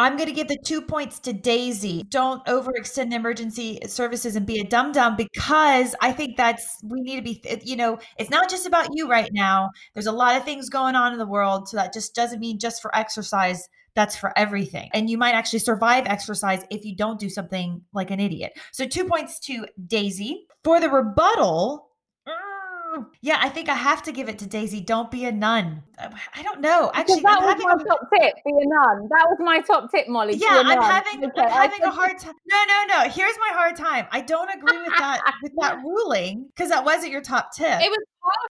[0.00, 2.04] I'm going to give the two points to Daisy.
[2.08, 7.16] Don't overextend emergency services and be a dum dum because I think that's, we need
[7.16, 9.68] to be, you know, it's not just about you right now.
[9.92, 11.68] There's a lot of things going on in the world.
[11.68, 13.68] So that just doesn't mean just for exercise.
[13.94, 14.88] That's for everything.
[14.94, 18.52] And you might actually survive exercise if you don't do something like an idiot.
[18.72, 20.46] So two points to Daisy.
[20.64, 21.88] For the rebuttal,
[23.22, 24.80] yeah, I think I have to give it to Daisy.
[24.80, 25.82] Don't be a nun.
[26.34, 26.90] I don't know.
[26.92, 28.34] Actually, that I'm was having my a- top tip.
[28.44, 29.08] Be a nun.
[29.10, 30.34] That was my top tip, Molly.
[30.34, 30.82] yeah, I'm nun.
[30.82, 32.34] having Okay, I'm having a hard time.
[32.46, 33.08] No, no, no.
[33.08, 34.06] Here's my hard time.
[34.10, 37.80] I don't agree with that with that ruling because that wasn't your top tip.
[37.80, 38.04] It was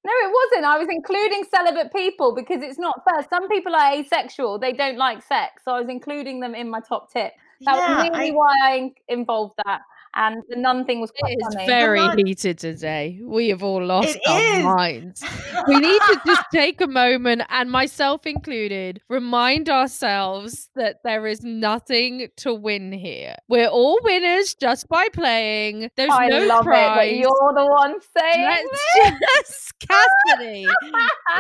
[0.05, 0.65] No, it wasn't.
[0.67, 3.25] I was including celibate people because it's not fair.
[3.31, 6.81] Some people are asexual; they don't like sex, so I was including them in my
[6.81, 7.33] top tip.
[7.67, 9.83] That yeah, was really I- why I involved that.
[10.15, 11.67] And the nun thing was quite It is funny.
[11.67, 13.21] very nun- heated today.
[13.23, 14.65] We have all lost It our is.
[14.65, 15.25] minds.
[15.69, 21.43] We need to just take a moment, and myself included, remind ourselves that there is
[21.43, 23.35] nothing to win here.
[23.49, 25.91] We're all winners just by playing.
[25.97, 27.09] There's I no love prize.
[27.09, 30.67] it that you're the one saying Let's just Cassidy.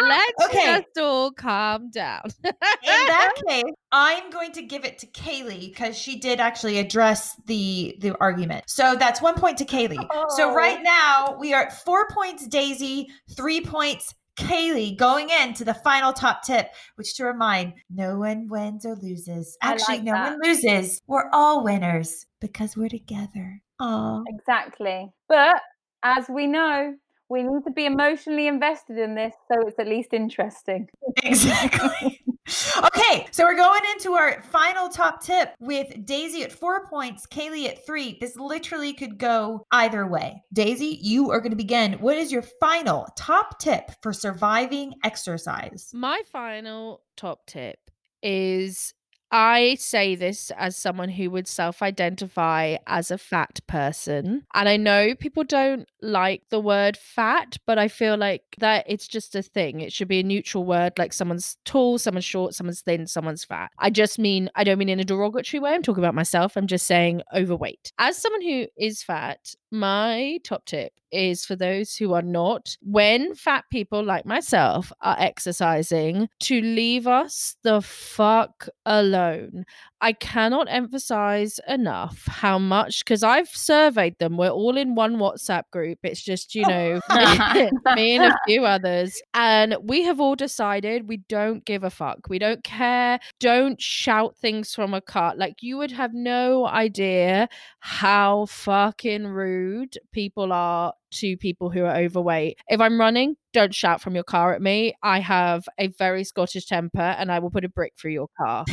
[0.02, 0.64] Let's Okay.
[0.66, 2.22] just all calm down.
[2.44, 2.52] In
[2.82, 7.96] that case, I'm going to give it to Kaylee because she did actually address the
[8.00, 8.59] the argument.
[8.66, 9.96] So that's one point to Kaylee.
[10.36, 10.54] So Oh.
[10.54, 16.12] right now we are at four points Daisy, three points Kaylee going into the final
[16.12, 19.56] top tip, which to remind, no one wins or loses.
[19.60, 20.30] Actually, like no that.
[20.32, 21.02] one loses.
[21.06, 23.60] We're all winners because we're together.
[23.80, 24.22] Aw.
[24.28, 25.12] Exactly.
[25.28, 25.60] But
[26.02, 26.94] as we know,
[27.30, 30.88] we need to be emotionally invested in this so it's at least interesting.
[31.22, 32.20] Exactly.
[32.84, 37.68] okay, so we're going into our final top tip with Daisy at four points, Kaylee
[37.68, 38.18] at three.
[38.20, 40.42] This literally could go either way.
[40.52, 41.94] Daisy, you are going to begin.
[41.94, 45.90] What is your final top tip for surviving exercise?
[45.94, 47.78] My final top tip
[48.22, 48.92] is
[49.32, 54.44] I say this as someone who would self identify as a fat person.
[54.54, 59.06] And I know people don't like the word fat, but I feel like that it's
[59.06, 59.80] just a thing.
[59.80, 63.70] It should be a neutral word like someone's tall, someone's short, someone's thin, someone's fat.
[63.78, 65.72] I just mean, I don't mean in a derogatory way.
[65.72, 66.56] I'm talking about myself.
[66.56, 67.92] I'm just saying overweight.
[67.98, 73.34] As someone who is fat, my top tip is for those who are not, when
[73.34, 79.64] fat people like myself are exercising, to leave us the fuck alone.
[80.02, 84.36] I cannot emphasize enough how much, because I've surveyed them.
[84.36, 85.98] We're all in one WhatsApp group.
[86.02, 87.00] It's just, you know,
[87.94, 89.20] me and a few others.
[89.34, 92.28] And we have all decided we don't give a fuck.
[92.28, 93.20] We don't care.
[93.40, 95.38] Don't shout things from a cart.
[95.38, 97.48] Like, you would have no idea
[97.80, 102.58] how fucking rude people are to people who are overweight.
[102.68, 104.94] If I'm running, don't shout from your car at me.
[105.02, 108.64] I have a very Scottish temper and I will put a brick through your car.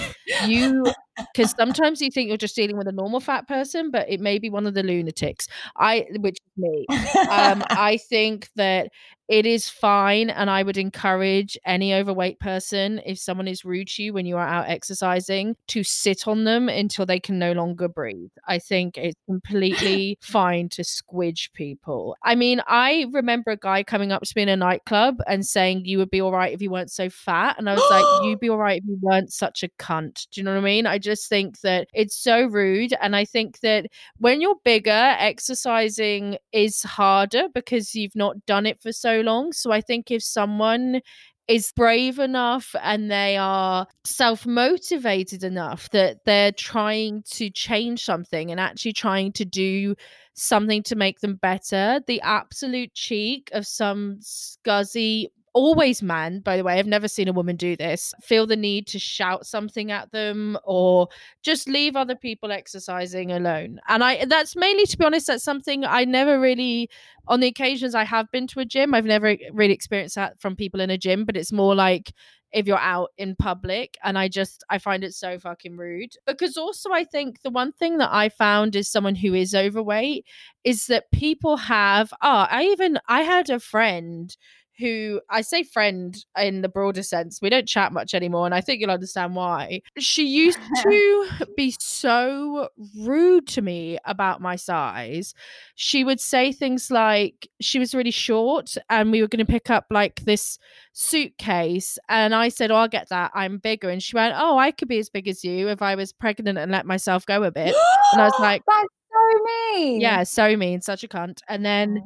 [0.46, 0.86] You,
[1.34, 4.40] because sometimes you think you're just dealing with a normal fat person, but it may
[4.40, 5.48] be one of the lunatics.
[5.76, 6.86] I, which is me.
[7.30, 8.90] Um, I think that
[9.28, 14.04] it is fine and i would encourage any overweight person if someone is rude to
[14.04, 17.88] you when you are out exercising to sit on them until they can no longer
[17.88, 18.32] breathe.
[18.48, 22.16] I think it's completely fine to squidge people.
[22.24, 25.86] I mean i remember a guy coming up to me in a nightclub and saying
[25.86, 28.40] you would be all right if you weren't so fat and i was like you'd
[28.48, 30.28] be all right if you weren't such a cunt.
[30.32, 30.86] Do you know what i mean?
[30.86, 36.38] I just think that it's so rude and i think that when you're bigger exercising
[36.52, 41.02] is harder because you've not done it for so long so i think if someone
[41.48, 48.52] is brave enough and they are self motivated enough that they're trying to change something
[48.52, 49.96] and actually trying to do
[50.34, 52.02] something to make them better.
[52.06, 55.28] The absolute cheek of some scuzzy,
[55.58, 58.86] always man, by the way, I've never seen a woman do this, feel the need
[58.88, 61.08] to shout something at them or
[61.42, 63.80] just leave other people exercising alone.
[63.88, 66.90] And I that's mainly to be honest, that's something I never really
[67.28, 70.56] on the occasions I have been to a gym, I've never really experienced that from
[70.56, 72.14] people in a gym, but it's more like
[72.54, 76.14] if you're out in public and I just I find it so fucking rude.
[76.28, 80.26] Because also I think the one thing that I found is someone who is overweight
[80.64, 84.36] is that people have oh, I even I had a friend
[84.80, 87.42] who I say friend in the broader sense.
[87.42, 89.82] We don't chat much anymore, and I think you'll understand why.
[89.98, 92.70] She used to be so
[93.00, 95.34] rude to me about my size.
[95.76, 99.70] She would say things like she was really short, and we were going to pick
[99.70, 100.60] up like this
[100.94, 103.32] suitcase, and I said, "Oh, I'll get that.
[103.34, 105.96] I'm bigger," and she went, "Oh, I could be as big as you if I
[105.96, 107.76] was pregnant and let myself go a bit."
[108.14, 109.44] And I was like, That's so
[109.76, 110.02] mean.
[110.02, 111.96] "Yeah, so mean, such a cunt." And then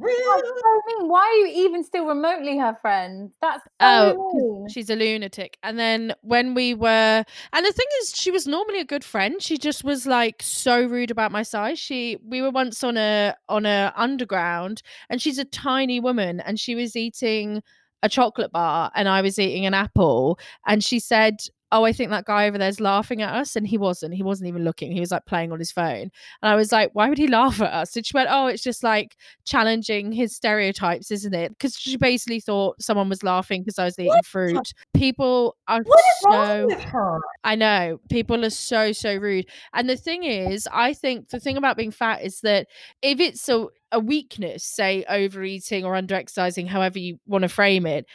[0.60, 1.08] so mean.
[1.08, 3.30] Why are you even still remotely her friend?
[3.40, 4.68] That's so Oh, 'cause mean.
[4.68, 5.58] she's a lunatic.
[5.62, 9.42] And then when we were, and the thing is, she was normally a good friend.
[9.42, 11.78] She just was like so rude about my size.
[11.78, 16.58] She, we were once on a on a underground, and she's a tiny woman, and
[16.60, 17.62] she was eating
[18.02, 21.36] a chocolate bar, and I was eating an apple, and she said.
[21.72, 23.56] Oh, I think that guy over there's laughing at us.
[23.56, 24.14] And he wasn't.
[24.14, 24.92] He wasn't even looking.
[24.92, 26.10] He was like playing on his phone.
[26.42, 27.96] And I was like, why would he laugh at us?
[27.96, 31.50] And she went, Oh, it's just like challenging his stereotypes, isn't it?
[31.50, 34.72] Because she basically thought someone was laughing because I was eating fruit.
[34.94, 37.20] People are What is so wrong with her?
[37.44, 39.46] I know people are so so rude.
[39.72, 42.68] And the thing is, I think the thing about being fat is that
[43.00, 48.06] if it's a a weakness, say overeating or underexercising, however you want to frame it,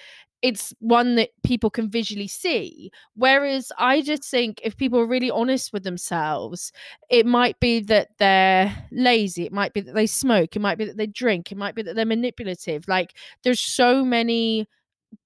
[0.42, 2.92] it's one that people can visually see.
[3.16, 6.72] Whereas I just think if people are really honest with themselves,
[7.10, 10.86] it might be that they're lazy, it might be that they smoke, it might be
[10.86, 12.88] that they drink, it might be that they're manipulative.
[12.88, 13.14] Like
[13.44, 14.68] there's so many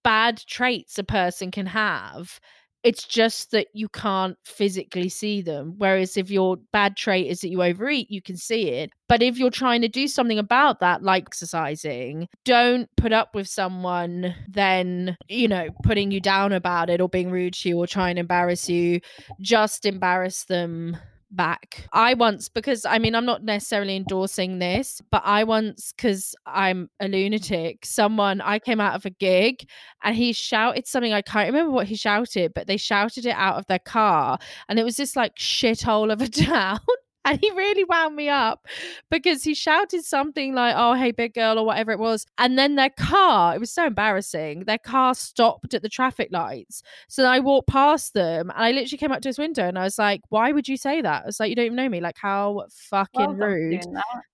[0.03, 2.39] bad traits a person can have
[2.83, 5.75] it's just that you can't physically see them.
[5.77, 8.91] Whereas if your bad trait is that you overeat, you can see it.
[9.07, 13.47] But if you're trying to do something about that, like exercising, don't put up with
[13.47, 17.87] someone then, you know, putting you down about it or being rude to you or
[17.87, 19.01] trying to embarrass you.
[19.41, 20.97] Just embarrass them
[21.31, 21.87] back.
[21.93, 26.89] I once, because I mean, I'm not necessarily endorsing this, but I once, because I'm
[26.99, 29.67] a lunatic, someone, I came out of a gig
[30.03, 31.13] and he shouted something.
[31.13, 34.37] I can't remember what he shouted, but they shouted it out of their car.
[34.69, 36.79] And it was this like shithole of a town.
[37.25, 38.65] And he really wound me up
[39.11, 42.25] because he shouted something like, Oh, hey, big girl, or whatever it was.
[42.39, 44.63] And then their car, it was so embarrassing.
[44.65, 46.81] Their car stopped at the traffic lights.
[47.07, 49.83] So I walked past them and I literally came up to his window and I
[49.83, 51.23] was like, Why would you say that?
[51.23, 52.01] I was like, You don't even know me.
[52.01, 53.85] Like, how fucking Well, rude.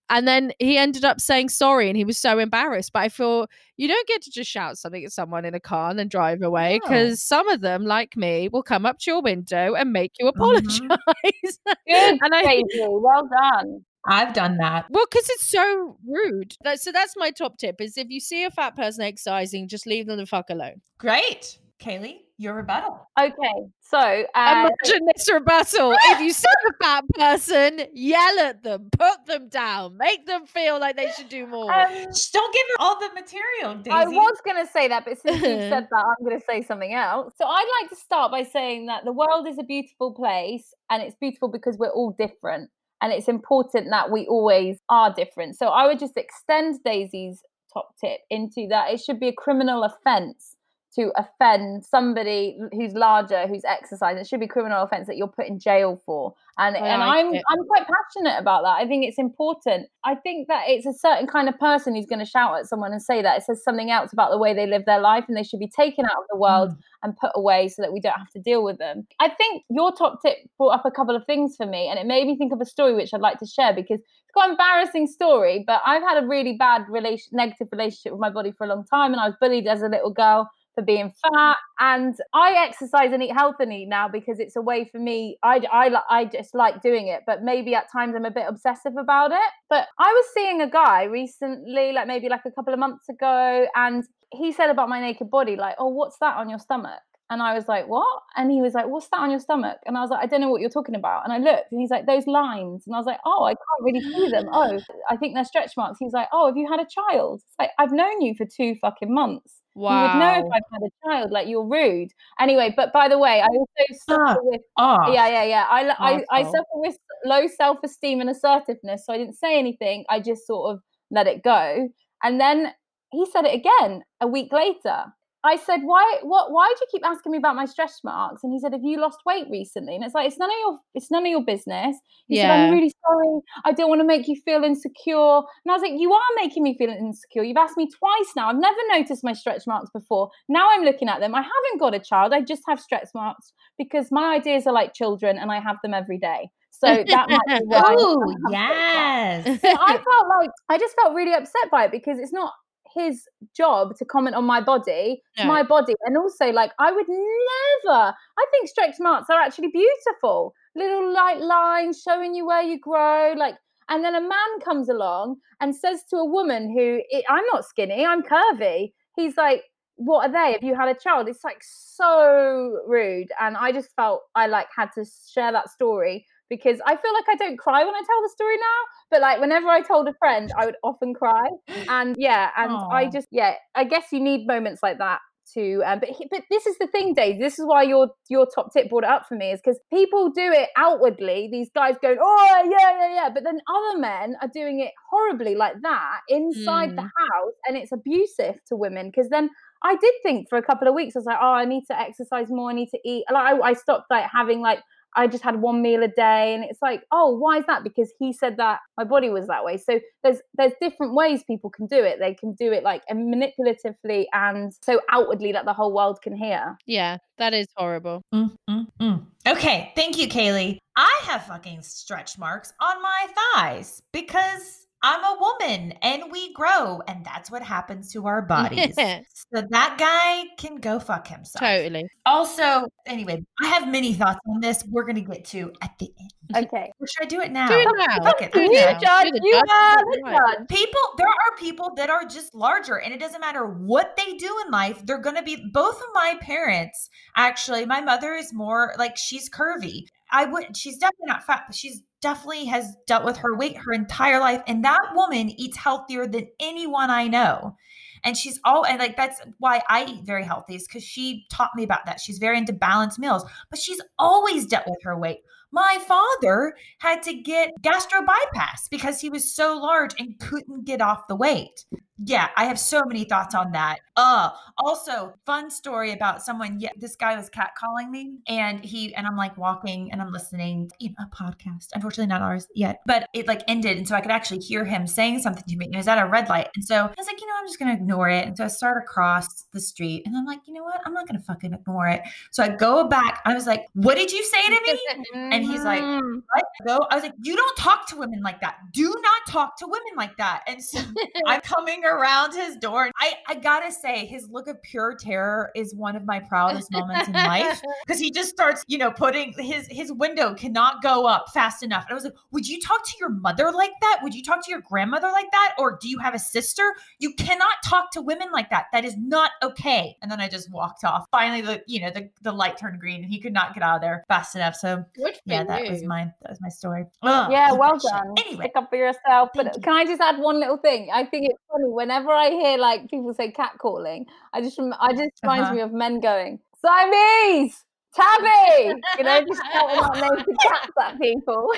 [0.10, 0.18] Doing that.
[0.18, 2.93] And then he ended up saying sorry and he was so embarrassed.
[2.93, 5.89] But I thought you don't get to just shout something at someone in a car
[5.89, 6.89] and then drive away No.
[6.89, 10.26] because some of them, like me, will come up to your window and make you
[10.26, 10.41] mm-hmm.
[10.41, 11.60] apologize.
[11.88, 12.86] Good, and I Daisy.
[12.88, 13.86] Well done.
[14.10, 14.86] I've done that.
[14.89, 16.55] well, because it's so rude.
[16.76, 20.08] So that's my top tip: is if you see a fat person exercising, just leave
[20.08, 20.82] them the fuck alone.
[20.97, 21.60] Great.
[21.80, 23.09] Kaylee, your rebuttal.
[23.19, 28.89] Okay, so uh, Imagine this rebuttal: if you see a fat person, yell at them,
[28.91, 31.73] put them down, make them feel like they should do more.
[31.73, 33.91] um, Shh, don't give her all the material, Daisy.
[33.91, 36.61] I was going to say that, but since you've said that, I'm going to say
[36.61, 37.33] something else.
[37.38, 41.01] So I'd like to start by saying that the world is a beautiful place and
[41.01, 42.69] it's beautiful because we're all different.
[43.01, 45.55] And it's important that we always are different.
[45.55, 47.41] So I would just extend Daisy's
[47.73, 50.55] top tip into that it should be a criminal offense
[50.98, 54.20] to offend somebody who's larger who's exercising.
[54.20, 56.34] It should be a criminal offense that you're put in jail for.
[56.60, 57.43] And I and like I'm it.
[57.50, 58.78] I'm quite passionate about that.
[58.84, 59.88] I think it's important.
[60.04, 62.91] I think that it's a certain kind of person who's going to shout at someone
[62.91, 63.38] and say that.
[63.38, 65.70] It says something else about the way they live their life and they should be
[65.70, 66.78] taken out of the world Mm.
[67.04, 69.06] and put away so that we don't have to deal with them.
[69.20, 72.06] I think your top tip brought up a couple of things for me and it
[72.06, 74.52] made me think of a story which I'd like to share because it's quite an
[74.52, 78.66] embarrassing story, but I've had a really bad relation negative relationship with my body for
[78.66, 82.15] a long time and I was bullied as a little girl for being fat and
[82.36, 86.25] I exercise and eat healthily now because it's a way for me I, I, I
[86.25, 89.51] just like doing it but maybe at times I'm a bit obsessive about it.
[89.69, 93.65] But I was seeing a guy recently like maybe like a couple of months ago
[93.75, 97.41] and he said about my naked body like oh what's that on your stomach and
[97.41, 98.23] I was like, what?
[98.36, 99.78] And he was like, what's that on your stomach?
[99.86, 101.25] And I was like, I don't know what you're talking about.
[101.25, 102.84] And I looked and he's like, those lines.
[102.88, 104.45] And I was like, oh, I can't really see them.
[104.57, 105.97] Oh, I think they're stretch marks.
[105.99, 107.41] He's like, oh, have you had a child?
[107.45, 109.61] It's like, I've known you for two fucking months.
[109.75, 109.91] Wow.
[109.91, 110.53] You would know if.
[110.53, 111.32] I've had a child.
[111.32, 112.09] Like, you're rude.
[112.39, 115.09] Anyway, but by the way, I also suffer with Off.
[115.13, 115.65] yeah, yeah, yeah.
[115.69, 119.05] I, I, I suffer with low self esteem and assertiveness.
[119.05, 120.05] So I didn't say anything.
[120.09, 120.80] I just sort of
[121.11, 121.89] let it go.
[122.23, 122.73] And then
[123.11, 125.05] he said it again a week later.
[125.43, 126.19] I said, "Why?
[126.23, 126.51] What?
[126.51, 128.99] Why do you keep asking me about my stretch marks?" And he said, "Have you
[128.99, 131.95] lost weight recently?" And it's like it's none of your it's none of your business.
[132.27, 133.39] He said, "I'm really sorry.
[133.63, 136.63] I don't want to make you feel insecure." And I was like, "You are making
[136.63, 137.43] me feel insecure.
[137.43, 138.49] You've asked me twice now.
[138.49, 140.29] I've never noticed my stretch marks before.
[140.49, 141.35] Now I'm looking at them.
[141.35, 142.33] I haven't got a child.
[142.33, 145.93] I just have stretch marks because my ideas are like children, and I have them
[145.93, 146.49] every day.
[146.71, 149.45] So that might be why." Oh, yes.
[149.47, 152.53] I felt like I just felt really upset by it because it's not
[152.98, 155.45] his job to comment on my body, No.
[155.45, 158.14] my body, and also like I would never.
[158.41, 163.34] I think stretch marks are actually beautiful, little light lines showing you where you grow,
[163.38, 163.56] like.
[163.89, 168.06] And then a man comes along and says to a woman who I'm not skinny,
[168.06, 168.91] I'm curvy.
[169.16, 169.64] He's like,
[169.95, 170.52] "What are they?
[170.52, 174.68] Have you had a child?" It's like so rude, and I just felt I like
[174.76, 178.22] had to share that story because I feel like I don't cry when I tell
[178.22, 178.82] the story now,
[179.12, 181.48] but like whenever I told a friend, I would often cry.
[181.88, 185.20] And yeah, and I just yeah, I guess you need moments like that
[185.54, 185.82] to.
[185.86, 187.39] Um, but he, but this is the thing, Dave.
[187.39, 190.32] This is why your your top tip brought it up for me is because people
[190.32, 191.50] do it outwardly.
[191.52, 195.56] These guys going, oh yeah yeah yeah, but then other men are doing it horribly
[195.56, 197.12] like that inside the Mm.
[197.18, 199.50] house, and it's abusive to women because then.
[199.84, 202.00] I did think for a couple of weeks, I was like, oh, I need to
[202.00, 202.72] exercise more.
[202.72, 203.26] I need to eat.
[203.32, 204.80] Like, I, I stopped like having like
[205.18, 207.84] I just had one meal a day, and it's like, oh, why is that?
[207.84, 209.78] Because he said that my body was that way.
[209.78, 212.20] So there's there's different ways people can do it.
[212.20, 216.36] They can do it like and manipulatively and so outwardly that the whole world can
[216.36, 216.78] hear.
[216.86, 218.22] Yeah, that is horrible.
[218.34, 219.26] Mm, mm, mm.
[219.47, 220.78] Okay, thank you, Kaylee.
[220.95, 227.02] I have fucking stretch marks on my thighs because I'm a woman and we grow,
[227.08, 228.95] and that's what happens to our bodies.
[229.54, 231.62] So that guy can go fuck himself.
[231.62, 232.06] Totally.
[232.26, 234.84] Also, anyway, I have many thoughts on this.
[234.89, 236.66] We're gonna get to at the end.
[236.66, 236.91] Okay.
[237.00, 237.70] Or should I do it now?
[237.70, 238.24] Do it now.
[238.24, 239.22] Fuck it, Do let's it do now.
[239.22, 239.26] it.
[239.26, 240.68] You're the you judge, you're the right.
[240.68, 244.54] People, there are people that are just larger, and it doesn't matter what they do
[244.66, 245.06] in life.
[245.06, 245.70] They're gonna be.
[245.72, 250.08] Both of my parents, actually, my mother is more like she's curvy.
[250.32, 250.75] I would.
[250.75, 254.61] She's definitely not fat, but she's definitely has dealt with her weight her entire life,
[254.67, 257.75] and that woman eats healthier than anyone I know.
[258.23, 261.71] And she's all and like that's why I eat very healthy is because she taught
[261.75, 262.19] me about that.
[262.19, 265.39] She's very into balanced meals, but she's always dealt with her weight.
[265.71, 271.01] My father had to get gastro bypass because he was so large and couldn't get
[271.01, 271.86] off the weight.
[272.26, 273.99] Yeah, I have so many thoughts on that.
[274.15, 279.28] Uh also fun story about someone yeah, this guy was catcalling me and he and
[279.28, 281.89] I'm like walking and I'm listening, you know, a podcast.
[281.93, 283.01] Unfortunately not ours yet.
[283.05, 285.86] But it like ended and so I could actually hear him saying something to me.
[285.86, 286.70] And it was at a red light.
[286.76, 288.47] And so I was like, you know, I'm just gonna ignore it.
[288.47, 290.99] And so I start across the street and I'm like, you know what?
[291.05, 292.22] I'm not gonna fucking ignore it.
[292.51, 293.41] So I go back.
[293.45, 294.99] I was like, what did you say to me?
[295.36, 296.41] And he's like, Mm.
[296.53, 296.63] what?
[296.86, 296.99] Go.
[297.11, 298.78] I was like, you don't talk to women like that.
[298.93, 300.63] Do not talk to women like that.
[300.68, 300.99] And so
[301.45, 303.12] I'm coming around his door.
[303.18, 307.28] I, I gotta say, his look of pure terror is one of my proudest moments
[307.28, 307.82] in life.
[308.05, 312.05] Because he just starts, you know, putting his his window cannot go up fast enough.
[312.05, 314.20] And I was like, would you talk to your mother like that?
[314.24, 315.76] Would you talk to your grandmother like that?
[315.78, 316.95] Or do you have a sister?
[317.20, 318.86] You cannot talk to women like that.
[318.93, 320.18] That is not okay.
[320.22, 321.26] And then I just walked off.
[321.32, 323.95] Finally, the you know, the, the light turned green and he could not get out
[323.95, 324.76] of there fast enough.
[324.76, 325.03] So
[325.45, 326.08] yeah, that was you.
[326.08, 327.05] my that was my story.
[327.24, 328.36] Ugh, Yeah, well done.
[328.38, 329.49] Anyway, Stick up for yourself.
[329.53, 329.82] But you.
[329.82, 331.10] can I just add one little thing?
[331.14, 334.26] I think it's funny whenever I hear like people say catcalling.
[334.54, 335.74] I just rem- I just reminds Uh-huh.
[335.76, 337.84] me of men going Siamese,
[338.14, 339.02] Tabby.
[339.18, 341.74] You know, just shouting out names of cats at people.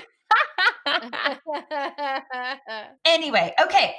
[3.06, 3.96] anyway, okay.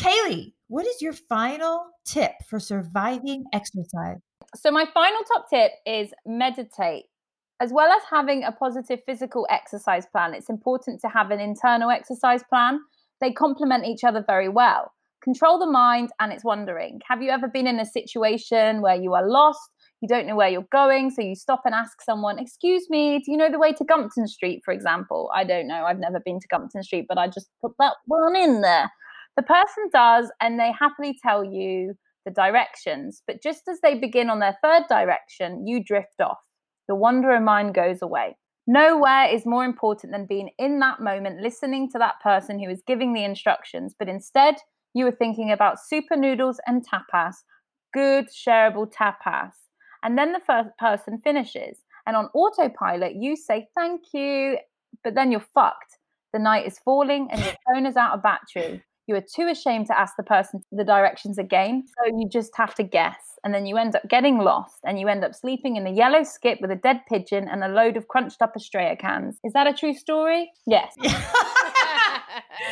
[0.00, 4.18] Kaylee, what is your final tip for surviving exercise?
[4.56, 7.04] So my final top tip is meditate.
[7.60, 11.90] As well as having a positive physical exercise plan, it's important to have an internal
[11.90, 12.80] exercise plan.
[13.20, 14.92] They complement each other very well.
[15.22, 17.00] Control the mind and its wandering.
[17.08, 19.70] Have you ever been in a situation where you are lost?
[20.00, 23.30] You don't know where you're going, so you stop and ask someone, Excuse me, do
[23.30, 25.30] you know the way to Gumpton Street, for example?
[25.34, 25.84] I don't know.
[25.84, 28.90] I've never been to Gumpton Street, but I just put that one in there.
[29.36, 31.94] The person does, and they happily tell you
[32.24, 33.22] the directions.
[33.26, 36.38] But just as they begin on their third direction, you drift off.
[36.88, 38.36] The wanderer mind goes away.
[38.66, 42.82] Nowhere is more important than being in that moment, listening to that person who is
[42.86, 43.94] giving the instructions.
[43.98, 44.56] But instead,
[44.94, 47.36] you were thinking about super noodles and tapas,
[47.92, 49.52] good shareable tapas.
[50.02, 51.78] And then the first person finishes.
[52.06, 54.58] And on autopilot, you say thank you,
[55.04, 55.98] but then you're fucked.
[56.32, 58.82] The night is falling and your phone is out of battery.
[59.06, 61.84] You are too ashamed to ask the person the directions again.
[61.88, 63.18] So you just have to guess.
[63.42, 66.22] And then you end up getting lost and you end up sleeping in a yellow
[66.22, 69.38] skip with a dead pigeon and a load of crunched up Australia cans.
[69.42, 70.52] Is that a true story?
[70.66, 70.94] Yes.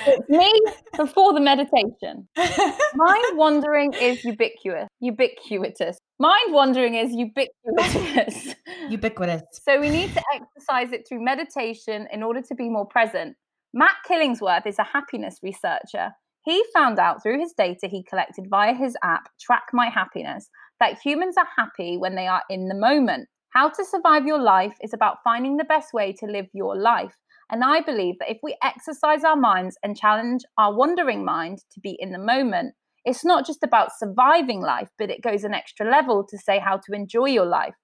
[0.07, 0.53] It's me
[0.97, 2.29] before the meditation.
[2.95, 4.89] Mind wandering is ubiquitous.
[5.01, 5.99] Ubiquitous.
[6.19, 8.55] Mind wandering is ubiquitous.
[8.89, 9.43] Ubiquitous.
[9.53, 13.37] So we need to exercise it through meditation in order to be more present.
[13.75, 16.13] Matt Killingsworth is a happiness researcher.
[16.45, 20.49] He found out through his data he collected via his app, Track My Happiness,
[20.81, 23.29] that humans are happy when they are in the moment.
[23.51, 27.15] How to survive your life is about finding the best way to live your life.
[27.51, 31.81] And I believe that if we exercise our minds and challenge our wandering mind to
[31.81, 32.75] be in the moment,
[33.05, 36.77] it's not just about surviving life, but it goes an extra level to say how
[36.77, 37.75] to enjoy your life.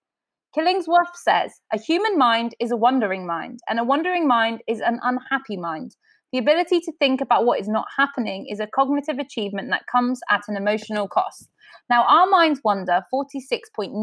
[0.57, 5.01] Killingsworth says a human mind is a wandering mind, and a wandering mind is an
[5.03, 5.97] unhappy mind.
[6.33, 10.21] The ability to think about what is not happening is a cognitive achievement that comes
[10.31, 11.49] at an emotional cost.
[11.89, 13.95] Now, our minds wander 46.9%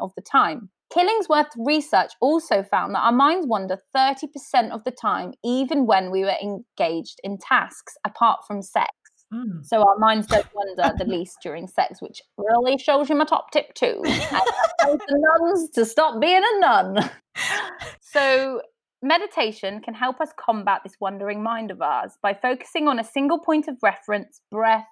[0.00, 0.70] of the time.
[0.94, 6.22] Killingsworth's research also found that our minds wander 30% of the time, even when we
[6.22, 8.90] were engaged in tasks apart from sex.
[9.34, 9.64] Mm.
[9.64, 13.50] So our minds don't wander the least during sex, which really shows you my top
[13.50, 14.00] tip too.
[14.04, 17.10] And the nuns to stop being a nun.
[18.00, 18.62] So
[19.02, 23.38] meditation can help us combat this wandering mind of ours by focusing on a single
[23.38, 24.86] point of reference, breath,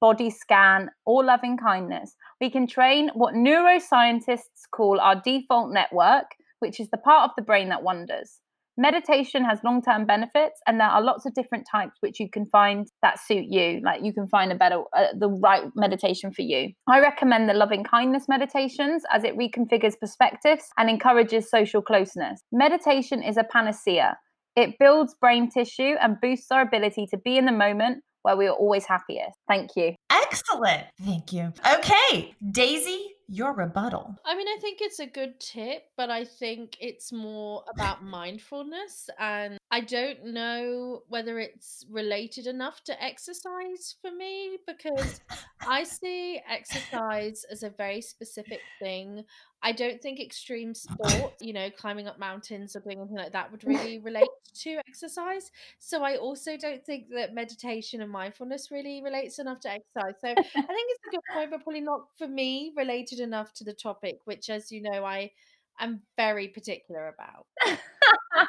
[0.00, 2.14] body scan, or loving kindness.
[2.40, 6.26] We can train what neuroscientists call our default network,
[6.60, 8.40] which is the part of the brain that wanders.
[8.80, 12.46] Meditation has long term benefits, and there are lots of different types which you can
[12.46, 13.80] find that suit you.
[13.84, 16.70] Like you can find a better, uh, the right meditation for you.
[16.88, 22.40] I recommend the loving kindness meditations as it reconfigures perspectives and encourages social closeness.
[22.52, 24.16] Meditation is a panacea.
[24.54, 28.46] It builds brain tissue and boosts our ability to be in the moment where we
[28.46, 29.38] are always happiest.
[29.48, 29.94] Thank you.
[30.10, 30.84] Excellent.
[31.02, 31.52] Thank you.
[31.78, 34.16] Okay, Daisy, your rebuttal.
[34.24, 39.08] I mean, I think it's a good tip, but I think it's more about mindfulness.
[39.18, 45.20] And I don't know whether it's related enough to exercise for me because
[45.66, 49.24] I see exercise as a very specific thing.
[49.62, 53.50] I don't think extreme sport, you know, climbing up mountains or doing anything like that
[53.50, 54.28] would really relate
[54.62, 55.50] to exercise.
[55.78, 60.14] So I also don't think that meditation and mindfulness really relates enough to exercise.
[60.20, 63.64] So I think it's a good point, but probably not for me related enough to
[63.64, 65.32] the topic, which, as you know, I
[65.80, 67.46] am very particular about.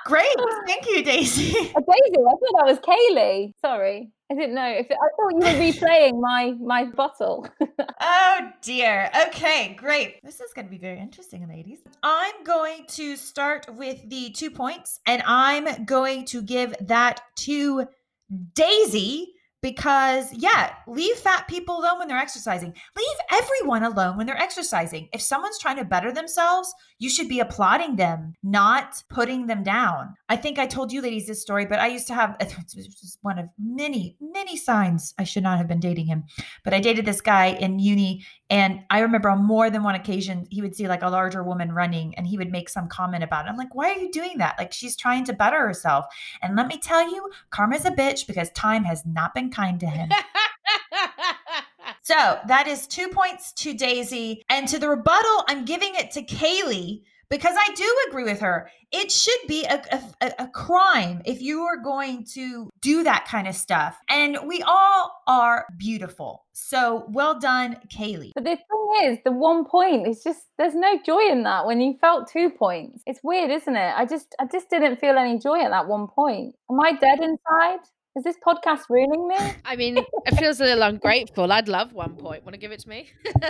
[0.06, 0.28] Great.
[0.66, 1.54] Thank you, Daisy.
[1.76, 3.54] Uh, Daisy, I thought that was Kaylee.
[3.62, 4.12] Sorry.
[4.32, 4.68] I didn't know.
[4.68, 7.48] If it, I thought you were replaying my my bottle.
[8.02, 9.10] Oh dear.
[9.28, 10.20] Okay, great.
[10.24, 11.80] This is going to be very interesting, ladies.
[12.02, 17.86] I'm going to start with the two points, and I'm going to give that to
[18.56, 22.74] Daisy because, yeah, leave fat people alone when they're exercising.
[22.96, 25.10] Leave everyone alone when they're exercising.
[25.14, 30.16] If someone's trying to better themselves, you should be applauding them, not putting them down.
[30.28, 32.38] I think I told you ladies this story, but I used to have
[33.22, 36.26] one of many, many signs I should not have been dating him.
[36.66, 40.46] But I dated this guy in uni, and I remember on more than one occasion,
[40.50, 43.46] he would see like a larger woman running and he would make some comment about
[43.46, 43.50] it.
[43.50, 44.56] I'm like, why are you doing that?
[44.60, 46.06] Like, she's trying to better herself.
[46.42, 49.88] And let me tell you, karma's a bitch because time has not been kind to
[49.88, 50.10] him.
[52.04, 54.44] So that is two points to Daisy.
[54.50, 58.70] And to the rebuttal, I'm giving it to Kaylee because I do agree with her.
[58.92, 59.82] It should be a,
[60.22, 63.98] a, a, crime if you are going to do that kind of stuff.
[64.10, 66.46] And we all are beautiful.
[66.54, 68.32] So well done, Kaylee.
[68.34, 71.82] But the thing is, the one point is just there's no joy in that when
[71.82, 73.04] you felt two points.
[73.06, 73.94] It's weird, isn't it?
[73.96, 76.56] I just I just didn't feel any joy at that one point.
[76.72, 77.80] Am I dead inside?
[78.20, 79.38] Is this podcast ruining me?
[79.66, 81.54] I mean, it feels a little ungrateful.
[81.54, 82.44] I'd love one point.
[82.44, 83.08] Want to give it to me?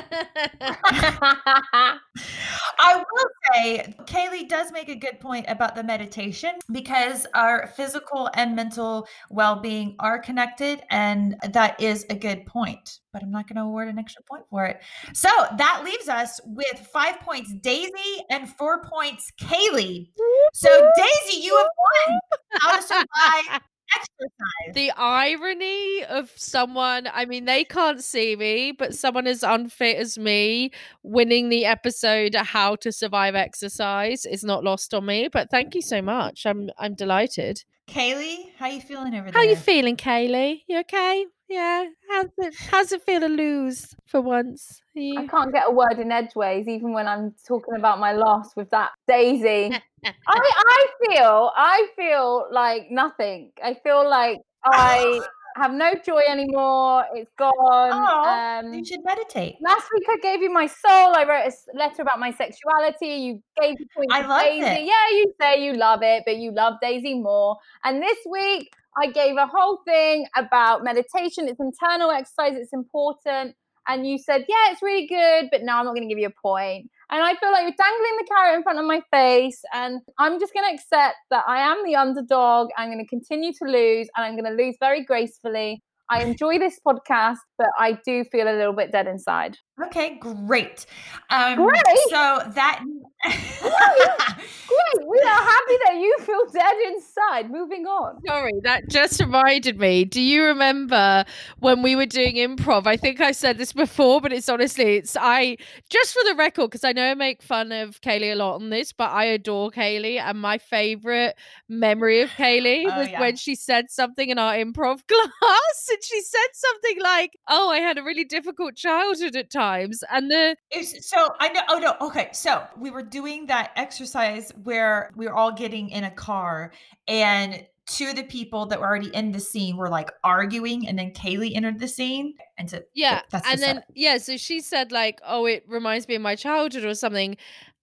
[2.79, 8.29] I will say, Kaylee does make a good point about the meditation because our physical
[8.35, 10.83] and mental well being are connected.
[10.91, 12.99] And that is a good point.
[13.11, 14.81] But I'm not going to award an extra point for it.
[15.15, 20.11] So that leaves us with five points, Daisy, and four points, Kaylee.
[20.53, 21.67] So, Daisy, you have
[22.07, 22.19] won
[22.61, 23.61] How to Survive
[23.95, 24.73] exercise.
[24.75, 30.17] The irony of someone, I mean, they can't see me, but someone as unfit as
[30.17, 30.71] me
[31.03, 35.27] winning the episode How to Survive Exercise is not lost on me.
[35.31, 36.45] But thank you so much.
[36.45, 37.63] I'm I'm delighted.
[37.89, 39.41] Kaylee, how you feeling over there?
[39.41, 40.61] How you feeling, Kaylee?
[40.67, 41.25] You okay?
[41.47, 41.85] Yeah.
[42.09, 44.81] How's it how's it feel to lose for once?
[44.95, 48.11] Are I you- can't get a word in edgeways, even when I'm talking about my
[48.13, 49.71] loss with that Daisy.
[50.05, 53.51] I, I feel I feel like nothing.
[53.63, 55.19] I feel like I
[55.61, 57.05] have no joy anymore.
[57.13, 57.51] It's gone.
[57.91, 59.55] Oh, um, you should meditate.
[59.61, 61.13] last week I gave you my soul.
[61.15, 63.07] I wrote a letter about my sexuality.
[63.07, 64.65] You gave point I to loved Daisy.
[64.65, 64.85] it.
[64.85, 67.57] Yeah, you say you love it, but you love Daisy more.
[67.83, 71.47] And this week I gave a whole thing about meditation.
[71.47, 72.53] It's internal exercise.
[72.55, 73.55] It's important.
[73.87, 76.27] And you said, yeah, it's really good, but no, I'm not going to give you
[76.27, 76.91] a point.
[77.11, 79.61] And I feel like you're dangling the carrot in front of my face.
[79.73, 82.69] And I'm just going to accept that I am the underdog.
[82.77, 85.81] I'm going to continue to lose and I'm going to lose very gracefully.
[86.11, 89.57] I enjoy this podcast, but I do feel a little bit dead inside.
[89.85, 90.87] Okay, great.
[91.29, 91.83] Um, Great?
[92.09, 92.83] So that.
[93.25, 95.07] Great.
[95.07, 97.49] We are happy that you feel dead inside.
[97.51, 98.21] Moving on.
[98.25, 100.05] Sorry, that just reminded me.
[100.05, 101.25] Do you remember
[101.59, 102.85] when we were doing improv?
[102.87, 105.57] I think I said this before, but it's honestly, it's I
[105.89, 108.69] just for the record, because I know I make fun of Kaylee a lot on
[108.69, 110.19] this, but I adore Kaylee.
[110.19, 111.35] And my favorite
[111.67, 113.19] memory of Kaylee Oh, was yeah.
[113.19, 117.79] when she said something in our improv class, and she said something like, "Oh, I
[117.79, 121.61] had a really difficult childhood at times," and the It's- so I know.
[121.69, 121.95] Oh no.
[122.07, 122.29] Okay.
[122.33, 126.71] So we were doing that exercise where we're all getting in a car,
[127.07, 130.97] and two of the people that were already in the scene were like arguing, and
[130.97, 135.19] then Kaylee entered the scene, and so Yeah, and then yeah, so she said like,
[135.25, 137.37] "Oh, it reminds me of my childhood" or something.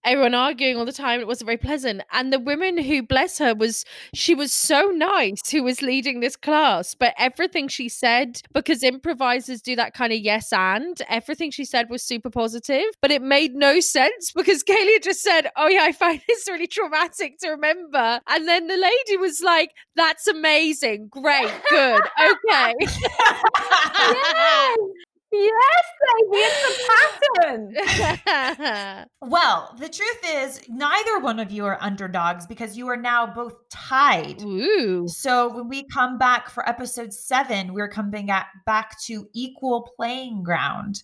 [0.07, 1.19] Everyone arguing all the time.
[1.19, 2.01] It wasn't very pleasant.
[2.13, 6.37] And the woman who, bless her, was she was so nice who was leading this
[6.37, 11.65] class, but everything she said, because improvisers do that kind of yes and everything she
[11.65, 15.83] said was super positive, but it made no sense because Kaylee just said, "Oh yeah,
[15.83, 21.09] I find this really traumatic to remember," and then the lady was like, "That's amazing,
[21.11, 22.01] great, good,
[22.31, 22.73] okay."
[23.99, 25.06] Yes.
[25.31, 26.37] Yes, baby.
[26.39, 29.05] It's the pattern.
[29.21, 33.27] well, Well, the truth is, neither one of you are underdogs because you are now
[33.27, 34.41] both tied.
[34.41, 35.07] Ooh.
[35.07, 40.43] So when we come back for episode seven, we're coming at, back to equal playing
[40.43, 41.03] ground.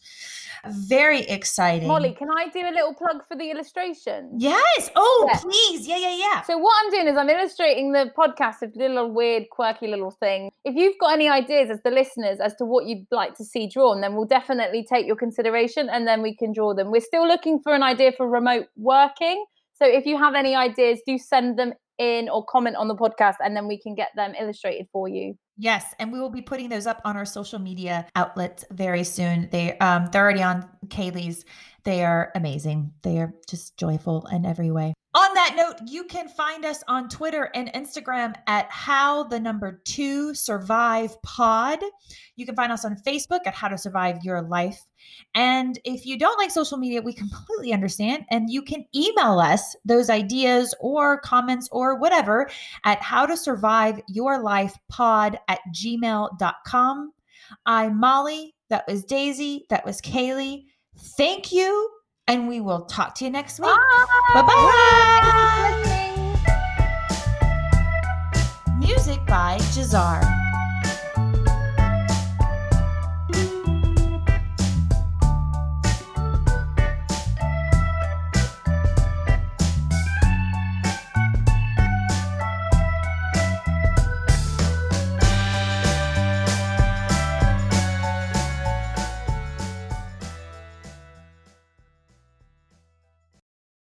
[0.67, 1.87] Very exciting.
[1.87, 4.31] Molly, can I do a little plug for the illustration?
[4.37, 4.89] Yes.
[4.95, 5.39] Oh, Yeah.
[5.39, 5.87] please.
[5.87, 6.41] Yeah, yeah, yeah.
[6.43, 10.51] So what I'm doing is I'm illustrating the podcast with little weird, quirky little thing.
[10.63, 13.67] If you've got any ideas as the listeners as to what you'd like to see
[13.67, 16.91] drawn, then we'll definitely take your consideration and then we can draw them.
[16.91, 19.45] We're still looking for an idea for remote working.
[19.73, 23.35] So if you have any ideas, do send them in or comment on the podcast
[23.43, 25.37] and then we can get them illustrated for you.
[25.57, 29.49] Yes, and we will be putting those up on our social media outlets very soon.
[29.51, 31.45] They um they're already on Kaylee's.
[31.83, 32.93] They are amazing.
[33.01, 34.93] They are just joyful in every way.
[35.15, 39.79] On that note, you can find us on Twitter and Instagram at how the number
[39.85, 41.77] two survive pod.
[42.35, 44.83] You can find us on Facebook at how to survive your life.
[45.35, 48.25] And if you don't like social media, we completely understand.
[48.31, 52.49] And you can email us those ideas or comments or whatever
[52.83, 57.13] at how to survive your life pod at gmail.com.
[57.67, 58.55] I'm Molly.
[58.69, 59.67] That was Daisy.
[59.69, 60.63] That was Kaylee.
[60.97, 61.89] Thank you.
[62.27, 63.67] And we will talk to you next week.
[63.67, 64.05] Bye.
[64.33, 65.81] Bye-bye.
[65.83, 66.49] Thank you for
[68.69, 68.79] listening.
[68.79, 70.42] Music by Jazar.